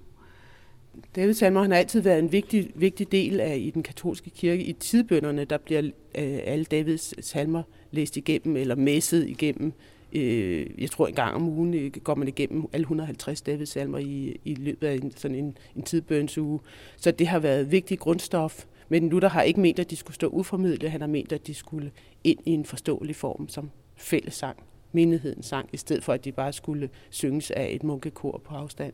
Davids 1.16 1.38
salmer 1.38 1.62
har 1.62 1.74
altid 1.74 2.00
været 2.00 2.18
en 2.18 2.32
vigtig, 2.32 2.70
vigtig 2.74 3.12
del 3.12 3.40
af 3.40 3.56
i 3.56 3.70
den 3.70 3.82
katolske 3.82 4.30
kirke. 4.30 4.64
I 4.64 4.72
tidbønderne, 4.72 5.44
der 5.44 5.58
bliver 5.58 5.82
øh, 5.82 6.38
alle 6.44 6.64
Davids 6.64 7.26
salmer 7.26 7.62
læst 7.96 8.16
igennem 8.16 8.56
eller 8.56 8.74
messet 8.74 9.28
igennem. 9.28 9.72
Øh, 10.12 10.66
jeg 10.78 10.90
tror 10.90 11.06
en 11.06 11.14
gang 11.14 11.34
om 11.34 11.48
ugen 11.48 11.74
øh, 11.74 11.90
går 11.90 12.14
man 12.14 12.28
igennem 12.28 12.64
alle 12.72 12.82
150 12.82 13.42
Davids 13.42 13.68
salmer 13.68 13.98
i, 13.98 14.40
i 14.44 14.54
løbet 14.54 14.86
af 14.86 14.94
en, 14.94 15.12
sådan 15.16 15.36
en, 15.36 15.58
en 15.76 15.82
tidbønsuge. 15.82 16.60
Så 16.96 17.10
det 17.10 17.26
har 17.26 17.38
været 17.38 17.70
vigtig 17.70 17.98
grundstof. 17.98 18.64
Men 18.88 19.08
Luther 19.08 19.28
har 19.28 19.42
ikke 19.42 19.60
ment, 19.60 19.78
at 19.78 19.90
de 19.90 19.96
skulle 19.96 20.14
stå 20.14 20.28
uformidlet. 20.28 20.90
Han 20.90 21.00
har 21.00 21.08
ment, 21.08 21.32
at 21.32 21.46
de 21.46 21.54
skulle 21.54 21.90
ind 22.24 22.38
i 22.44 22.50
en 22.50 22.64
forståelig 22.64 23.16
form 23.16 23.48
som 23.48 23.70
fællesang 23.96 24.56
menigheden 24.92 25.42
sang, 25.42 25.68
i 25.72 25.76
stedet 25.76 26.04
for 26.04 26.12
at 26.12 26.24
de 26.24 26.32
bare 26.32 26.52
skulle 26.52 26.90
synges 27.10 27.50
af 27.50 27.68
et 27.72 27.82
munkekor 27.82 28.40
på 28.44 28.54
afstand 28.54 28.92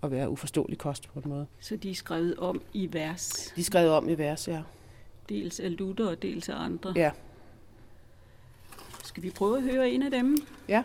og 0.00 0.10
være 0.10 0.30
uforståelig 0.30 0.78
kost 0.78 1.08
på 1.08 1.20
en 1.20 1.28
måde. 1.28 1.46
Så 1.60 1.76
de 1.76 1.90
er 1.90 1.94
skrevet 1.94 2.36
om 2.36 2.62
i 2.72 2.88
vers? 2.92 3.52
De 3.56 3.60
er 3.60 3.64
skrevet 3.64 3.90
om 3.90 4.08
i 4.08 4.14
vers, 4.14 4.48
ja. 4.48 4.62
Dels 5.28 5.60
af 5.60 5.78
Luther 5.78 6.06
og 6.06 6.22
dels 6.22 6.48
af 6.48 6.54
andre? 6.56 6.92
Ja. 6.96 7.10
Skal 9.10 9.22
vi 9.22 9.30
prøve 9.30 9.56
at 9.56 9.62
høre 9.62 9.90
en 9.90 10.02
af 10.02 10.10
dem? 10.10 10.36
Ja. 10.68 10.82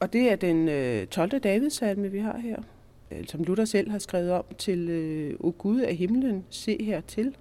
Og 0.00 0.12
det 0.12 0.32
er 0.32 0.36
den 0.36 0.68
øh, 0.68 1.06
12. 1.06 1.38
Davidsalme, 1.38 2.10
vi 2.10 2.18
har 2.18 2.38
her, 2.38 2.62
øh, 3.10 3.26
som 3.26 3.42
Luther 3.44 3.64
selv 3.64 3.90
har 3.90 3.98
skrevet 3.98 4.30
om 4.30 4.44
til 4.58 4.88
øh, 4.88 5.36
O 5.40 5.52
Gud 5.58 5.80
af 5.80 5.96
himlen, 5.96 6.44
se 6.50 6.84
her 6.84 7.00
til. 7.00 7.36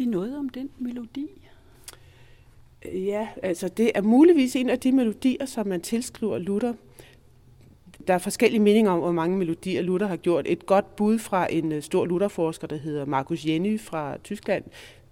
Vi 0.00 0.04
noget 0.04 0.38
om 0.38 0.48
den 0.48 0.70
melodi? 0.78 1.28
Ja, 2.84 3.28
altså 3.42 3.68
det 3.68 3.90
er 3.94 4.02
muligvis 4.02 4.56
en 4.56 4.70
af 4.70 4.78
de 4.78 4.92
melodier, 4.92 5.46
som 5.46 5.66
man 5.66 5.80
tilskriver 5.80 6.38
Luther. 6.38 6.72
Der 8.06 8.14
er 8.14 8.18
forskellige 8.18 8.60
meninger 8.60 8.90
om, 8.90 8.98
hvor 8.98 9.12
mange 9.12 9.38
melodier 9.38 9.82
Luther 9.82 10.08
har 10.08 10.16
gjort. 10.16 10.46
Et 10.48 10.66
godt 10.66 10.96
bud 10.96 11.18
fra 11.18 11.52
en 11.52 11.72
øh, 11.72 11.82
stor 11.82 12.04
Lutherforsker, 12.04 12.66
der 12.66 12.76
hedder 12.76 13.04
Markus 13.04 13.46
Jenny 13.46 13.80
fra 13.80 14.16
Tyskland, 14.24 14.64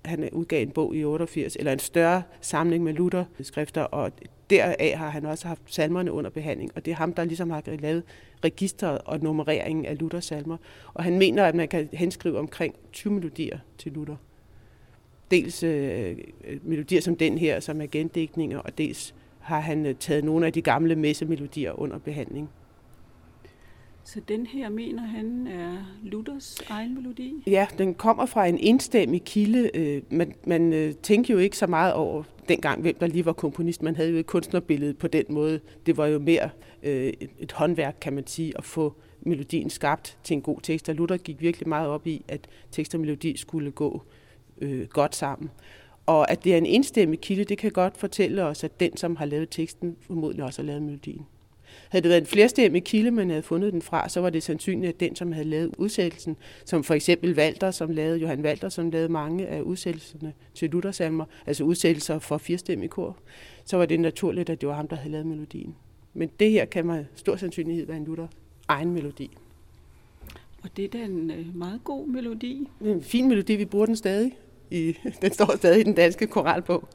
han 0.05 0.25
øh, 0.25 0.29
udgav 0.33 0.63
en 0.63 0.71
bog 0.71 0.97
i 0.97 1.05
88, 1.05 1.57
eller 1.57 1.73
en 1.73 1.79
større 1.79 2.23
samling 2.41 2.85
med 2.85 2.93
Luther-skrifter, 2.95 3.83
og 3.83 4.13
deraf 4.51 4.95
har 4.97 5.09
han 5.09 5.27
også 5.27 5.49
haft 5.49 5.63
salmerne 5.67 6.13
under 6.13 6.31
behandling, 6.31 6.71
og 6.75 6.85
det 6.85 6.91
er 6.91 6.97
ham, 6.97 7.13
der 7.13 7.25
ligesom 7.25 7.51
har 7.51 7.63
lavet 7.79 8.03
registret 8.45 8.99
og 9.05 9.21
nummereringen 9.21 9.87
af 9.87 9.99
Luthers 9.99 10.25
salmer. 10.25 10.57
Og 10.95 11.05
han 11.05 11.19
mener, 11.19 11.45
at 11.45 11.55
man 11.55 11.69
kan 11.69 11.89
henskrive 11.93 12.39
omkring 12.39 12.75
20 12.93 13.13
melodier 13.13 13.59
til 13.79 13.93
Luther 13.93 14.17
dels 15.31 15.63
øh, 15.63 16.17
melodier 16.63 17.01
som 17.01 17.17
den 17.17 17.39
her, 17.39 17.61
som 17.61 17.81
er 17.81 17.87
gendækninger, 17.87 18.59
og 18.59 18.79
dels 18.79 19.15
har 19.39 19.61
han 19.61 19.87
øh, 19.87 19.95
taget 19.95 20.25
nogle 20.25 20.47
af 20.47 20.53
de 20.53 20.63
gamle 20.63 20.97
messemelodier 20.97 21.81
under 21.81 21.99
behandling. 21.99 22.49
Så 24.05 24.21
den 24.29 24.47
her 24.47 24.69
mener 24.69 25.03
han 25.03 25.47
er 25.47 25.99
Luthers 26.03 26.61
egen 26.69 26.95
melodi? 26.95 27.43
Ja, 27.47 27.67
den 27.79 27.95
kommer 27.95 28.27
fra 28.27 28.47
en 28.47 28.59
enstemmig 28.59 29.25
kilde. 29.25 29.71
Øh, 29.75 30.03
man, 30.11 30.35
man 30.47 30.73
øh, 30.73 30.95
tænker 30.95 31.35
jo 31.35 31.41
ikke 31.41 31.57
så 31.57 31.67
meget 31.67 31.93
over 31.93 32.23
dengang, 32.49 32.81
hvem 32.81 32.95
der 33.01 33.07
lige 33.07 33.25
var 33.25 33.33
komponist. 33.33 33.83
Man 33.83 33.97
havde 33.97 34.11
jo 34.11 34.17
et 34.17 34.27
kunstnerbillede 34.27 34.95
på 34.95 35.09
den 35.09 35.25
måde. 35.29 35.61
Det 35.87 35.97
var 35.97 36.07
jo 36.07 36.19
mere 36.19 36.51
et, 36.83 37.31
et 37.39 37.53
håndværk, 37.53 37.97
kan 38.01 38.13
man 38.13 38.27
sige, 38.27 38.53
at 38.59 38.65
få 38.65 38.95
melodien 39.21 39.71
skabt 39.71 40.19
til 40.25 40.35
en 40.35 40.43
god 40.43 40.61
tekst. 40.63 40.89
Og 40.89 40.95
Luther 40.95 41.17
gik 41.17 41.41
virkelig 41.41 41.69
meget 41.69 41.89
op 41.89 42.07
i, 42.07 42.25
at 42.29 42.49
tekst 42.71 42.95
og 42.95 43.01
melodi 43.01 43.37
skulle 43.37 43.71
gå 43.71 44.03
øh, 44.61 44.89
godt 44.89 45.15
sammen. 45.15 45.51
Og 46.07 46.31
at 46.31 46.45
det 46.45 46.55
er 46.55 46.59
en 46.59 46.67
enstemmig 46.67 47.21
kilde, 47.21 47.45
det 47.45 47.59
kan 47.59 47.71
godt 47.71 47.97
fortælle 47.97 48.45
os, 48.45 48.65
at 48.65 48.81
den, 48.81 48.97
som 48.97 49.17
har 49.17 49.25
lavet 49.25 49.49
teksten, 49.51 49.97
formodentlig 50.01 50.45
også 50.45 50.63
har 50.63 50.67
lavet 50.67 50.83
melodien. 50.83 51.27
Havde 51.89 52.03
det 52.03 52.09
været 52.09 52.21
en 52.21 52.27
flerstemmig 52.27 52.85
kilde, 52.85 53.11
man 53.11 53.31
havde 53.31 53.43
fundet 53.43 53.73
den 53.73 53.83
fra, 53.83 54.09
så 54.09 54.21
var 54.21 54.31
det 54.31 54.43
sandsynligt, 54.43 54.89
at 54.95 55.01
den, 55.01 55.17
som 55.17 55.33
havde 55.33 55.49
lavet 55.49 55.75
udsættelsen, 55.79 56.37
som 56.65 56.85
for 56.85 56.95
eksempel 56.95 57.39
Walter, 57.39 57.71
som 57.71 57.91
lavede, 57.91 58.19
Johan 58.19 58.41
Walter, 58.41 58.69
som 58.69 58.91
lavede 58.91 59.09
mange 59.09 59.47
af 59.47 59.61
udsættelserne 59.61 60.33
til 60.55 60.71
Luthersalmer, 60.71 61.25
altså 61.47 61.65
udsættelser 61.65 62.19
for 62.19 62.39
firstemmig 62.39 62.91
kor, 62.91 63.17
så 63.65 63.77
var 63.77 63.87
det 63.87 64.01
naturligt, 64.01 64.51
at 64.51 64.61
det 64.61 64.69
var 64.69 64.75
ham, 64.75 64.89
der 64.89 64.97
havde 64.97 65.13
lavet 65.13 65.27
melodien. 65.27 65.75
Men 66.15 66.31
det 66.41 66.51
her 66.51 66.65
kan 66.65 66.87
med 66.87 67.05
stor 67.15 67.37
sandsynlighed 67.37 67.87
være 67.87 67.97
en 67.97 68.05
Luther 68.05 68.27
egen 68.69 68.91
melodi. 68.91 69.31
Og 70.63 70.71
det 70.77 70.85
er 70.85 70.89
da 70.89 70.99
en 70.99 71.31
øh, 71.31 71.57
meget 71.57 71.81
god 71.85 72.07
melodi. 72.07 72.69
En 72.81 73.03
fin 73.03 73.29
melodi, 73.29 73.57
vi 73.57 73.65
bruger 73.65 73.87
den 73.87 73.97
stadig. 73.97 74.33
I, 74.71 74.97
den 75.23 75.33
står 75.33 75.57
stadig 75.57 75.81
i 75.81 75.85
den 75.85 75.95
danske 75.95 76.27
koralbog. 76.27 76.89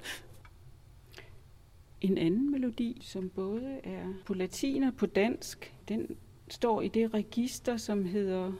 En 2.01 2.18
anden 2.18 2.51
melodi, 2.51 3.01
som 3.01 3.30
både 3.30 3.80
er 3.84 4.06
på 4.25 4.34
latin 4.34 4.84
og 4.84 4.94
på 4.98 5.06
dansk, 5.06 5.74
den 5.88 6.08
står 6.48 6.82
i 6.82 6.88
det 6.88 7.13
register, 7.13 7.77
som 7.77 8.06
hedder... 8.06 8.51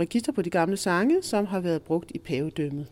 Register 0.00 0.32
på 0.32 0.42
de 0.42 0.50
gamle 0.50 0.76
sange, 0.76 1.22
som 1.22 1.46
har 1.46 1.60
været 1.60 1.82
brugt 1.82 2.12
i 2.14 2.18
pavedømmet. 2.18 2.86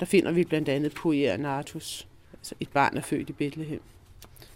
Der 0.00 0.06
finder 0.06 0.32
vi 0.32 0.44
blandt 0.44 0.68
andet 0.68 0.94
Puer 0.94 1.36
Natus, 1.36 2.08
altså 2.32 2.54
et 2.60 2.68
barn 2.68 2.96
er 2.96 3.00
født 3.00 3.30
i 3.30 3.32
Bethlehem. 3.32 3.80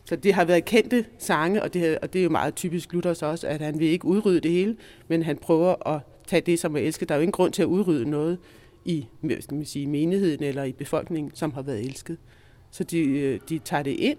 Så 0.04 0.16
det 0.16 0.34
har 0.34 0.44
været 0.44 0.64
kendte 0.64 1.06
sange, 1.18 1.62
og 1.62 1.74
det, 1.74 1.98
og 1.98 2.12
det 2.12 2.18
er 2.18 2.22
jo 2.22 2.30
meget 2.30 2.54
typisk 2.54 2.92
Luthers 2.92 3.22
også, 3.22 3.46
at 3.46 3.60
han 3.60 3.78
vil 3.78 3.88
ikke 3.88 4.04
udrydde 4.04 4.40
det 4.40 4.50
hele, 4.50 4.76
men 5.08 5.22
han 5.22 5.36
prøver 5.36 5.88
at 5.88 6.00
tage 6.26 6.40
det, 6.40 6.58
som 6.58 6.76
er 6.76 6.80
elsket. 6.80 7.08
Der 7.08 7.14
er 7.14 7.18
jo 7.18 7.22
ingen 7.22 7.32
grund 7.32 7.52
til 7.52 7.62
at 7.62 7.66
udrydde 7.66 8.10
noget 8.10 8.38
i 8.84 9.06
skal 9.40 9.54
man 9.54 9.64
sige, 9.64 9.86
menigheden 9.86 10.42
eller 10.42 10.64
i 10.64 10.72
befolkningen, 10.72 11.32
som 11.34 11.52
har 11.52 11.62
været 11.62 11.80
elsket. 11.80 12.18
Så 12.70 12.84
de, 12.84 12.98
øh, 13.00 13.40
de 13.48 13.58
tager 13.58 13.82
det 13.82 13.90
ind 13.90 14.18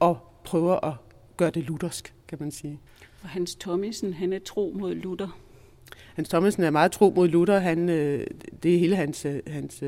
og 0.00 0.18
prøver 0.44 0.84
at 0.84 0.94
gøre 1.36 1.50
det 1.50 1.64
luthersk, 1.64 2.14
kan 2.28 2.38
man 2.40 2.50
sige. 2.50 2.80
Og 3.22 3.28
Hans 3.28 3.54
Thomisen, 3.54 4.12
han 4.12 4.32
er 4.32 4.38
tro 4.38 4.72
mod 4.76 4.94
Luther. 4.94 5.38
Hans 6.14 6.28
Thomsen 6.28 6.62
er 6.62 6.70
meget 6.70 6.92
tro 6.92 7.12
mod 7.16 7.28
Luther. 7.28 7.58
Han, 7.58 7.88
øh, 7.88 8.26
det 8.62 8.74
er 8.74 8.78
hele 8.78 8.96
hans, 8.96 9.24
øh, 9.24 9.40
hans 9.46 9.84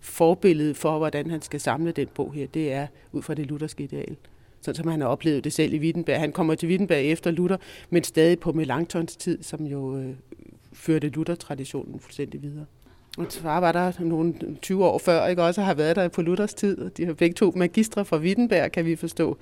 forbillede 0.00 0.74
for, 0.74 0.98
hvordan 0.98 1.30
han 1.30 1.42
skal 1.42 1.60
samle 1.60 1.92
den 1.92 2.08
bog 2.14 2.34
her. 2.34 2.46
Det 2.46 2.72
er 2.72 2.86
ud 3.12 3.22
fra 3.22 3.34
det 3.34 3.46
lutherske 3.46 3.84
ideal 3.84 4.16
sådan 4.64 4.76
som 4.76 4.90
han 4.90 5.00
har 5.00 5.08
oplevet 5.08 5.44
det 5.44 5.52
selv 5.52 5.74
i 5.74 5.78
Wittenberg. 5.78 6.20
Han 6.20 6.32
kommer 6.32 6.54
til 6.54 6.68
Wittenberg 6.68 7.04
efter 7.04 7.30
Luther, 7.30 7.56
men 7.90 8.04
stadig 8.04 8.40
på 8.40 8.52
Melanchtons 8.52 9.16
tid, 9.16 9.42
som 9.42 9.66
jo 9.66 9.96
øh, 9.96 10.14
førte 10.72 11.08
Luther-traditionen 11.08 12.00
fuldstændig 12.00 12.42
videre. 12.42 12.66
Og 13.18 13.26
far 13.30 13.60
var 13.60 13.72
der 13.72 13.92
nogle 14.00 14.34
20 14.62 14.84
år 14.84 14.98
før, 14.98 15.26
ikke 15.26 15.42
også 15.42 15.62
har 15.62 15.74
været 15.74 15.96
der 15.96 16.08
på 16.08 16.22
Luthers 16.22 16.54
tid, 16.54 16.90
de 16.90 17.06
har 17.06 17.12
begge 17.12 17.34
to 17.34 17.52
magistre 17.56 18.04
fra 18.04 18.18
Wittenberg, 18.18 18.72
kan 18.72 18.84
vi 18.84 18.96
forstå. 18.96 19.38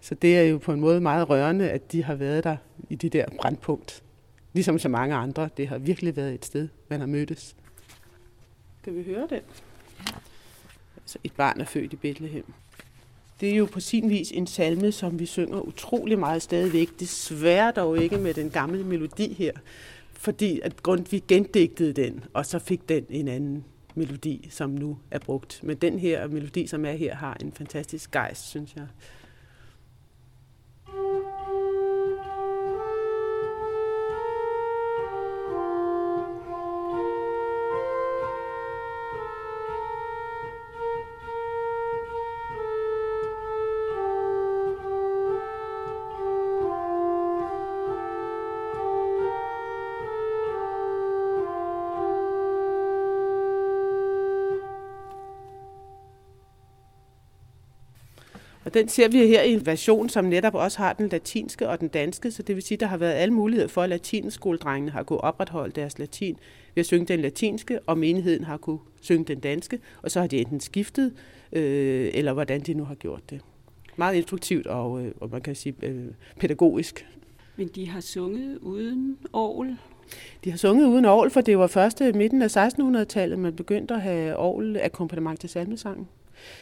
Så 0.00 0.14
det 0.14 0.38
er 0.38 0.42
jo 0.42 0.58
på 0.58 0.72
en 0.72 0.80
måde 0.80 1.00
meget 1.00 1.30
rørende, 1.30 1.70
at 1.70 1.92
de 1.92 2.04
har 2.04 2.14
været 2.14 2.44
der 2.44 2.56
i 2.90 2.94
det 2.94 3.12
der 3.12 3.24
brandpunkt. 3.40 4.02
Ligesom 4.52 4.78
så 4.78 4.88
mange 4.88 5.14
andre. 5.14 5.48
Det 5.56 5.68
har 5.68 5.78
virkelig 5.78 6.16
været 6.16 6.34
et 6.34 6.44
sted, 6.44 6.68
man 6.88 7.00
har 7.00 7.06
mødtes. 7.06 7.56
Kan 8.84 8.96
vi 8.96 9.02
høre 9.02 9.26
det? 9.30 9.42
Altså, 10.96 11.18
et 11.24 11.32
barn 11.32 11.60
er 11.60 11.64
født 11.64 11.92
i 11.92 11.96
Bethlehem. 11.96 12.44
Det 13.40 13.50
er 13.50 13.56
jo 13.56 13.66
på 13.66 13.80
sin 13.80 14.10
vis 14.10 14.30
en 14.30 14.46
salme, 14.46 14.92
som 14.92 15.18
vi 15.18 15.26
synger 15.26 15.60
utrolig 15.60 16.18
meget 16.18 16.42
stadigvæk. 16.42 16.88
Desværre 17.00 17.72
dog 17.72 18.02
ikke 18.02 18.18
med 18.18 18.34
den 18.34 18.50
gamle 18.50 18.84
melodi 18.84 19.32
her, 19.32 19.52
fordi 20.18 20.60
at 20.64 20.82
Grundtvig 20.82 21.22
gendigtede 21.28 21.92
den, 21.92 22.24
og 22.32 22.46
så 22.46 22.58
fik 22.58 22.88
den 22.88 23.04
en 23.10 23.28
anden 23.28 23.64
melodi, 23.94 24.48
som 24.50 24.70
nu 24.70 24.98
er 25.10 25.18
brugt. 25.18 25.60
Men 25.62 25.76
den 25.76 25.98
her 25.98 26.26
melodi, 26.28 26.66
som 26.66 26.84
er 26.84 26.92
her, 26.92 27.14
har 27.14 27.36
en 27.40 27.52
fantastisk 27.52 28.10
gejst, 28.10 28.48
synes 28.48 28.76
jeg. 28.76 28.86
Og 58.66 58.74
den 58.74 58.88
ser 58.88 59.08
vi 59.08 59.18
her 59.18 59.42
i 59.42 59.52
en 59.52 59.66
version, 59.66 60.08
som 60.08 60.24
netop 60.24 60.54
også 60.54 60.78
har 60.78 60.92
den 60.92 61.08
latinske 61.08 61.68
og 61.68 61.80
den 61.80 61.88
danske, 61.88 62.30
så 62.30 62.42
det 62.42 62.54
vil 62.54 62.62
sige, 62.62 62.76
at 62.76 62.80
der 62.80 62.86
har 62.86 62.96
været 62.96 63.12
alle 63.12 63.34
muligheder 63.34 63.68
for, 63.68 63.82
at 63.82 63.88
latinskoledrengene 63.88 64.92
har 64.92 65.02
kunnet 65.02 65.20
opretholde 65.20 65.72
deres 65.72 65.98
latin 65.98 66.36
ved 66.74 66.80
at 66.80 66.86
synge 66.86 67.06
den 67.06 67.20
latinske, 67.20 67.80
og 67.80 67.98
menigheden 67.98 68.44
har 68.44 68.56
kunne 68.56 68.78
synge 69.00 69.24
den 69.24 69.40
danske, 69.40 69.78
og 70.02 70.10
så 70.10 70.20
har 70.20 70.26
de 70.26 70.38
enten 70.38 70.60
skiftet, 70.60 71.12
øh, 71.52 72.10
eller 72.14 72.32
hvordan 72.32 72.60
de 72.60 72.74
nu 72.74 72.84
har 72.84 72.94
gjort 72.94 73.30
det. 73.30 73.40
Meget 73.96 74.14
instruktivt 74.14 74.66
og, 74.66 75.04
øh, 75.04 75.12
og 75.20 75.30
man 75.30 75.40
kan 75.40 75.54
sige 75.54 75.74
øh, 75.82 76.04
pædagogisk. 76.40 77.06
Men 77.56 77.68
de 77.68 77.88
har 77.88 78.00
sunget 78.00 78.58
uden 78.58 79.18
orgel? 79.32 79.76
De 80.44 80.50
har 80.50 80.58
sunget 80.58 80.86
uden 80.86 81.04
orgel, 81.04 81.30
for 81.30 81.40
det 81.40 81.58
var 81.58 81.66
først 81.66 82.02
midten 82.14 82.42
af 82.42 82.56
1600-tallet, 82.56 83.38
man 83.38 83.56
begyndte 83.56 83.94
at 83.94 84.02
have 84.02 84.36
orgel 84.36 84.80
akkompagnement 84.82 85.40
til 85.40 85.48
salmesangen. 85.48 86.08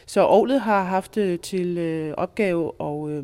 Så 0.05 0.21
Aarhus 0.21 0.51
har 0.51 0.83
haft 0.83 1.17
øh, 1.17 1.39
til 1.39 1.77
øh, 1.77 2.13
opgave 2.17 2.71
at 2.79 3.09
øh, 3.09 3.23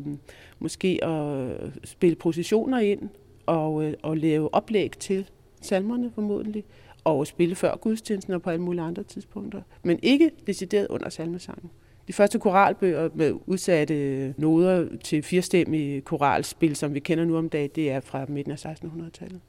måske 0.58 0.98
at 1.02 1.36
øh, 1.36 1.70
spille 1.84 2.16
positioner 2.16 2.78
ind 2.78 3.08
og, 3.46 3.84
øh, 3.84 3.94
og 4.02 4.16
lave 4.16 4.54
oplæg 4.54 4.92
til 5.00 5.28
salmerne 5.60 6.10
formodentlig, 6.14 6.64
og 7.04 7.26
spille 7.26 7.54
før 7.54 7.76
gudstjenesten 7.76 8.34
og 8.34 8.42
på 8.42 8.50
alle 8.50 8.62
mulige 8.62 8.82
andre 8.82 9.02
tidspunkter, 9.02 9.62
men 9.82 9.98
ikke 10.02 10.30
decideret 10.46 10.86
under 10.90 11.08
salmesangen. 11.08 11.70
De 12.08 12.12
første 12.12 12.38
koralbøger 12.38 13.08
med 13.14 13.32
udsatte 13.46 13.94
øh, 13.94 14.34
noder 14.36 14.88
til 15.04 15.22
firstemmige 15.22 16.00
koralspil, 16.00 16.76
som 16.76 16.94
vi 16.94 17.00
kender 17.00 17.24
nu 17.24 17.36
om 17.36 17.48
dagen, 17.48 17.70
det 17.74 17.90
er 17.90 18.00
fra 18.00 18.24
midten 18.28 18.52
af 18.52 18.66
1600-tallet. 18.66 19.40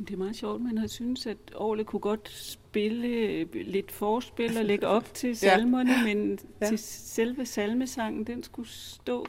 Det 0.00 0.10
er 0.10 0.18
meget 0.18 0.36
sjovt, 0.36 0.62
man 0.62 0.78
har 0.78 0.86
synes, 0.86 1.26
at 1.26 1.36
Orle 1.54 1.84
kunne 1.84 2.00
godt 2.00 2.28
spille 2.32 3.44
lidt 3.44 3.92
forspil 3.92 4.58
og 4.58 4.64
lægge 4.64 4.86
op 4.86 5.14
til 5.14 5.36
salmerne, 5.46 5.92
ja. 5.92 6.14
men 6.14 6.38
ja. 6.60 6.66
til 6.66 6.78
selve 6.78 7.46
salmesangen, 7.46 8.24
den 8.24 8.42
skulle 8.42 8.68
stå 8.68 9.26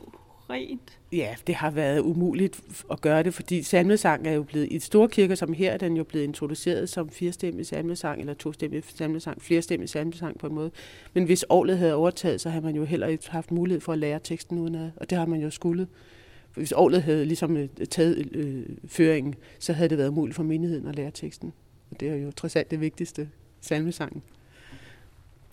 rent. 0.51 0.99
Ja, 1.11 1.35
det 1.47 1.55
har 1.55 1.71
været 1.71 1.99
umuligt 1.99 2.61
at 2.91 3.01
gøre 3.01 3.23
det, 3.23 3.33
fordi 3.33 3.63
salmesang 3.63 4.27
er 4.27 4.31
jo 4.31 4.43
blevet, 4.43 4.71
i 4.71 4.79
store 4.79 5.09
kirker 5.09 5.35
som 5.35 5.53
her, 5.53 5.71
er 5.71 5.77
den 5.77 5.97
jo 5.97 6.03
blevet 6.03 6.23
introduceret 6.23 6.89
som 6.89 7.09
firestemmig 7.09 7.65
salmesang, 7.65 8.19
eller 8.19 8.33
tostemmig 8.33 8.83
salmesang, 8.95 9.41
flerstemmig 9.41 9.89
salmesang 9.89 10.39
på 10.39 10.47
en 10.47 10.53
måde. 10.53 10.71
Men 11.13 11.23
hvis 11.23 11.45
året 11.49 11.77
havde 11.77 11.93
overtaget, 11.93 12.41
så 12.41 12.49
havde 12.49 12.65
man 12.65 12.75
jo 12.75 12.83
heller 12.83 13.07
ikke 13.07 13.31
haft 13.31 13.51
mulighed 13.51 13.81
for 13.81 13.93
at 13.93 13.99
lære 13.99 14.19
teksten 14.23 14.59
udenad, 14.59 14.91
og 14.95 15.09
det 15.09 15.17
har 15.17 15.25
man 15.25 15.41
jo 15.41 15.49
skulle. 15.49 15.87
Hvis 16.55 16.71
Aarhus 16.71 16.97
havde 16.97 17.25
ligesom 17.25 17.57
øh, 17.57 17.67
taget 17.89 18.35
øh, 18.35 18.65
føringen, 18.85 19.35
så 19.59 19.73
havde 19.73 19.89
det 19.89 19.97
været 19.97 20.13
muligt 20.13 20.35
for 20.35 20.43
menigheden 20.43 20.87
at 20.87 20.95
lære 20.95 21.11
teksten. 21.11 21.53
Og 21.91 21.99
det 21.99 22.09
er 22.09 22.15
jo 22.15 22.31
trods 22.31 22.55
alt 22.55 22.71
det 22.71 22.81
vigtigste, 22.81 23.29
salmesangen. 23.61 24.21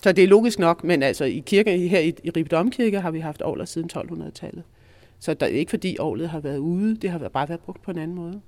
Så 0.02 0.12
det 0.12 0.24
er 0.24 0.28
logisk 0.28 0.58
nok, 0.58 0.84
men 0.84 1.02
altså 1.02 1.24
i 1.24 1.42
kirke, 1.46 1.88
her 1.88 2.00
i, 2.00 2.14
i 2.24 2.30
Ribe 2.30 2.48
Domkirke 2.48 3.00
har 3.00 3.10
vi 3.10 3.20
haft 3.20 3.42
Aarhus 3.42 3.68
siden 3.68 3.90
1200-tallet. 3.96 4.62
Så 5.18 5.34
det 5.34 5.42
er 5.42 5.46
ikke 5.46 5.70
fordi 5.70 5.96
Aarhus 6.00 6.30
har 6.30 6.40
været 6.40 6.58
ude, 6.58 6.96
det 6.96 7.10
har 7.10 7.28
bare 7.28 7.48
været 7.48 7.60
brugt 7.60 7.82
på 7.82 7.90
en 7.90 7.98
anden 7.98 8.16
måde. 8.16 8.40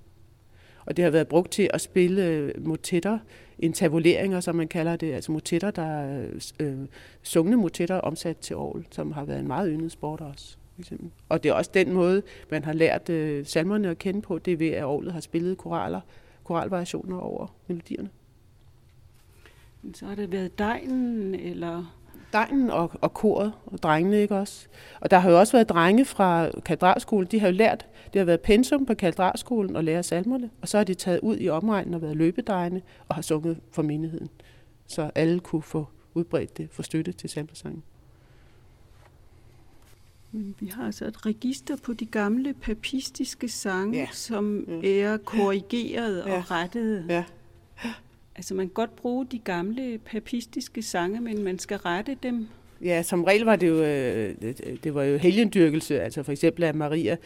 Og 0.86 0.96
det 0.96 1.04
har 1.04 1.10
været 1.10 1.28
brugt 1.28 1.50
til 1.50 1.70
at 1.72 1.80
spille 1.80 2.26
øh, 2.26 2.66
motetter, 2.66 3.18
motetter, 3.58 3.72
tavoleringer, 3.72 4.40
som 4.40 4.54
man 4.56 4.68
kalder 4.68 4.96
det, 4.96 5.12
altså 5.12 5.32
motetter, 5.32 5.70
der 5.70 5.82
er 5.82 6.26
øh, 6.60 6.72
øh 6.72 6.78
sungne 7.22 7.56
motetter 7.56 7.96
omsat 7.96 8.36
til 8.36 8.54
Aarhus, 8.54 8.84
som 8.90 9.12
har 9.12 9.24
været 9.24 9.40
en 9.40 9.48
meget 9.48 9.70
yndet 9.72 9.92
sport 9.92 10.20
også 10.20 10.56
eksempel. 10.80 11.10
Og 11.28 11.42
det 11.42 11.48
er 11.48 11.52
også 11.52 11.70
den 11.74 11.92
måde, 11.92 12.22
man 12.50 12.64
har 12.64 12.72
lært 12.72 13.08
øh, 13.08 13.46
salmerne 13.46 13.90
at 13.90 13.98
kende 13.98 14.22
på, 14.22 14.38
det 14.38 14.52
er 14.52 14.56
ved, 14.56 14.68
at 14.68 14.82
Aarhus 14.82 15.12
har 15.12 15.20
spillet 15.20 15.58
koraler, 15.58 16.00
koralvariationer 16.44 17.18
over 17.18 17.54
melodierne. 17.66 18.10
Så 19.94 20.06
har 20.06 20.14
det 20.14 20.32
været 20.32 20.58
dejen, 20.58 21.34
eller 21.34 22.00
Dejen 22.32 22.70
og, 22.70 22.90
og 23.00 23.14
koret 23.14 23.52
og 23.66 23.82
drengene, 23.82 24.16
ikke 24.22 24.36
også? 24.36 24.66
Og 25.00 25.10
der 25.10 25.18
har 25.18 25.30
jo 25.30 25.38
også 25.38 25.52
været 25.52 25.68
drenge 25.68 26.04
fra 26.04 26.50
katedralskolen, 26.64 27.28
de 27.30 27.40
har 27.40 27.48
jo 27.48 27.52
lært, 27.52 27.86
det 28.12 28.18
har 28.18 28.26
været 28.26 28.40
pensum 28.40 28.86
på 28.86 28.94
katedralskolen 28.94 29.76
og 29.76 29.84
lære 29.84 30.02
salmerne, 30.02 30.50
og 30.62 30.68
så 30.68 30.76
har 30.76 30.84
de 30.84 30.94
taget 30.94 31.20
ud 31.20 31.36
i 31.40 31.48
omegnen 31.48 31.94
og 31.94 32.02
været 32.02 32.16
løbedrejene 32.16 32.82
og 33.08 33.14
har 33.14 33.22
sunget 33.22 33.60
for 33.72 33.82
menigheden. 33.82 34.28
Så 34.86 35.10
alle 35.14 35.40
kunne 35.40 35.62
få 35.62 35.86
udbredt 36.14 36.56
det, 36.56 36.68
få 36.70 36.82
støtte 36.82 37.12
til 37.12 37.30
salmesangen. 37.30 37.82
Vi 40.32 40.66
har 40.74 40.86
altså 40.86 41.04
et 41.06 41.26
register 41.26 41.76
på 41.76 41.92
de 41.92 42.06
gamle 42.06 42.54
papistiske 42.54 43.48
sange, 43.48 43.98
Ja. 43.98 44.06
som 44.12 44.66
Ja. 44.82 44.88
er 45.00 45.16
korrigeret 45.16 46.22
Ja. 46.26 46.36
og 46.36 46.50
rettet. 46.50 47.04
Ja. 47.08 47.24
Altså 48.36 48.54
man 48.54 48.66
kan 48.66 48.72
godt 48.74 48.96
bruge 48.96 49.26
de 49.26 49.38
gamle 49.38 49.98
papistiske 49.98 50.82
sange, 50.82 51.20
men 51.20 51.42
man 51.42 51.58
skal 51.58 51.76
rette 51.76 52.16
dem. 52.22 52.46
Ja, 52.84 53.02
som 53.02 53.24
regel 53.24 53.44
var 53.44 53.56
det 53.56 53.68
jo, 53.68 53.82
øh, 53.82 54.34
det, 54.42 54.78
det 54.84 54.94
var 54.94 55.02
jo 55.02 55.16
helgendyrkelse, 55.16 56.00
altså 56.00 56.22
for 56.22 56.32
eksempel 56.32 56.64
af 56.64 56.74
Maria, 56.74 57.16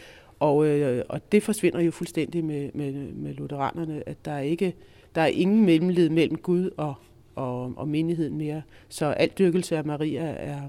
og, 0.40 0.66
øh, 0.66 1.04
og 1.08 1.32
det 1.32 1.42
forsvinder 1.42 1.80
jo 1.80 1.90
fuldstændig 1.90 2.44
med, 2.44 2.70
med, 2.74 2.92
med 3.12 3.34
lutheranerne, 3.34 4.08
at 4.08 4.24
der 4.24 4.32
er 4.32 4.40
ikke 4.40 4.74
der 5.14 5.20
er 5.20 5.26
ingen 5.26 5.64
mellemled 5.64 6.08
mellem 6.10 6.36
Gud 6.36 6.70
og, 6.76 6.94
og, 7.34 7.72
og 7.76 7.88
menigheden 7.88 8.38
mere. 8.38 8.62
Så 8.88 9.06
alt 9.06 9.38
dyrkelse 9.38 9.76
af 9.76 9.84
Maria 9.84 10.20
er, 10.38 10.60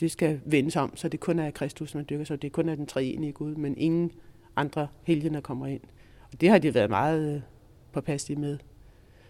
det 0.00 0.10
skal 0.10 0.40
vendes 0.44 0.76
om, 0.76 0.96
så 0.96 1.08
det 1.08 1.20
kun 1.20 1.38
er 1.38 1.50
Kristus, 1.50 1.94
man 1.94 2.06
dyrker, 2.10 2.24
så 2.24 2.36
det 2.36 2.52
kun 2.52 2.68
er 2.68 2.74
den 2.74 2.86
treenige 2.86 3.32
Gud, 3.32 3.54
men 3.54 3.78
ingen 3.78 4.12
andre 4.56 4.88
helgener 5.02 5.40
kommer 5.40 5.66
ind. 5.66 5.80
Og 6.32 6.40
det 6.40 6.48
har 6.48 6.58
de 6.58 6.74
været 6.74 6.90
meget 6.90 7.34
øh, 7.34 7.40
påpasselige 7.92 8.40
med. 8.40 8.58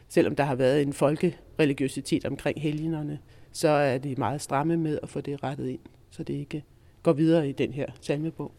Selvom 0.09 0.37
der 0.37 0.45
har 0.45 0.55
været 0.55 0.83
en 0.83 0.93
folkereligiøsitet 0.93 2.25
omkring 2.25 2.61
helgenerne, 2.63 3.19
så 3.53 3.69
er 3.69 3.99
de 3.99 4.15
meget 4.15 4.41
stramme 4.41 4.77
med 4.77 4.99
at 5.03 5.09
få 5.09 5.21
det 5.21 5.43
rettet 5.43 5.69
ind, 5.69 5.81
så 6.11 6.23
det 6.23 6.35
ikke 6.35 6.65
går 7.03 7.13
videre 7.13 7.49
i 7.49 7.53
den 7.53 7.73
her 7.73 7.87
salmebog. 8.01 8.53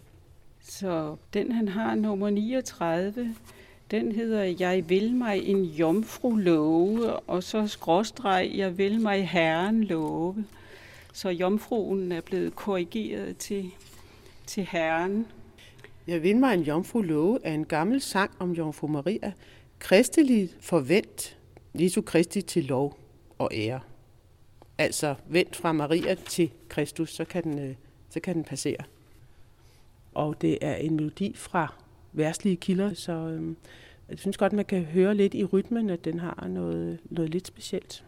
Så 0.59 1.15
den 1.33 1.51
han 1.51 1.67
har, 1.67 1.95
nummer 1.95 2.29
39, 2.29 3.35
den 3.91 4.11
hedder 4.11 4.43
Jeg 4.43 4.89
vil 4.89 5.15
mig 5.15 5.39
en 5.43 5.63
jomfru 5.63 6.35
love, 6.35 7.13
og 7.13 7.43
så 7.43 7.67
skråstreg, 7.67 8.51
Jeg 8.55 8.77
vil 8.77 9.01
mig 9.01 9.27
herren 9.27 9.83
love. 9.83 10.45
Så 11.13 11.29
jomfruen 11.29 12.11
er 12.11 12.21
blevet 12.21 12.55
korrigeret 12.55 13.37
til, 13.37 13.71
til 14.47 14.67
herren. 14.71 15.27
Jeg 16.07 16.23
vil 16.23 16.37
mig 16.37 16.53
en 16.53 16.61
jomfru 16.61 17.01
love 17.01 17.45
af 17.45 17.51
en 17.51 17.65
gammel 17.65 18.01
sang 18.01 18.31
om 18.39 18.51
jomfru 18.51 18.87
Maria, 18.87 19.33
Kristelig 19.79 20.49
forvent 20.59 21.37
Jesu 21.75 22.01
Kristi 22.01 22.41
til 22.41 22.65
lov 22.65 22.99
og 23.39 23.49
ære. 23.53 23.79
Altså 24.77 25.15
vendt 25.27 25.55
fra 25.55 25.71
Maria 25.71 26.15
til 26.15 26.51
Kristus, 26.69 27.13
så 27.13 27.25
kan 27.25 27.43
den, 27.43 27.59
øh, 27.59 27.75
så 28.09 28.19
kan 28.19 28.35
den 28.35 28.43
passere. 28.43 28.83
Og 30.13 30.41
det 30.41 30.57
er 30.61 30.75
en 30.75 30.95
melodi 30.95 31.35
fra 31.35 31.73
værtslige 32.13 32.55
kilder, 32.55 32.93
så 32.93 33.11
øhm, 33.11 33.57
jeg 34.09 34.19
synes 34.19 34.37
godt, 34.37 34.53
man 34.53 34.65
kan 34.65 34.83
høre 34.83 35.15
lidt 35.15 35.33
i 35.33 35.45
rytmen, 35.45 35.89
at 35.89 36.05
den 36.05 36.19
har 36.19 36.47
noget, 36.47 36.99
noget 37.05 37.31
lidt 37.31 37.47
specielt. 37.47 38.03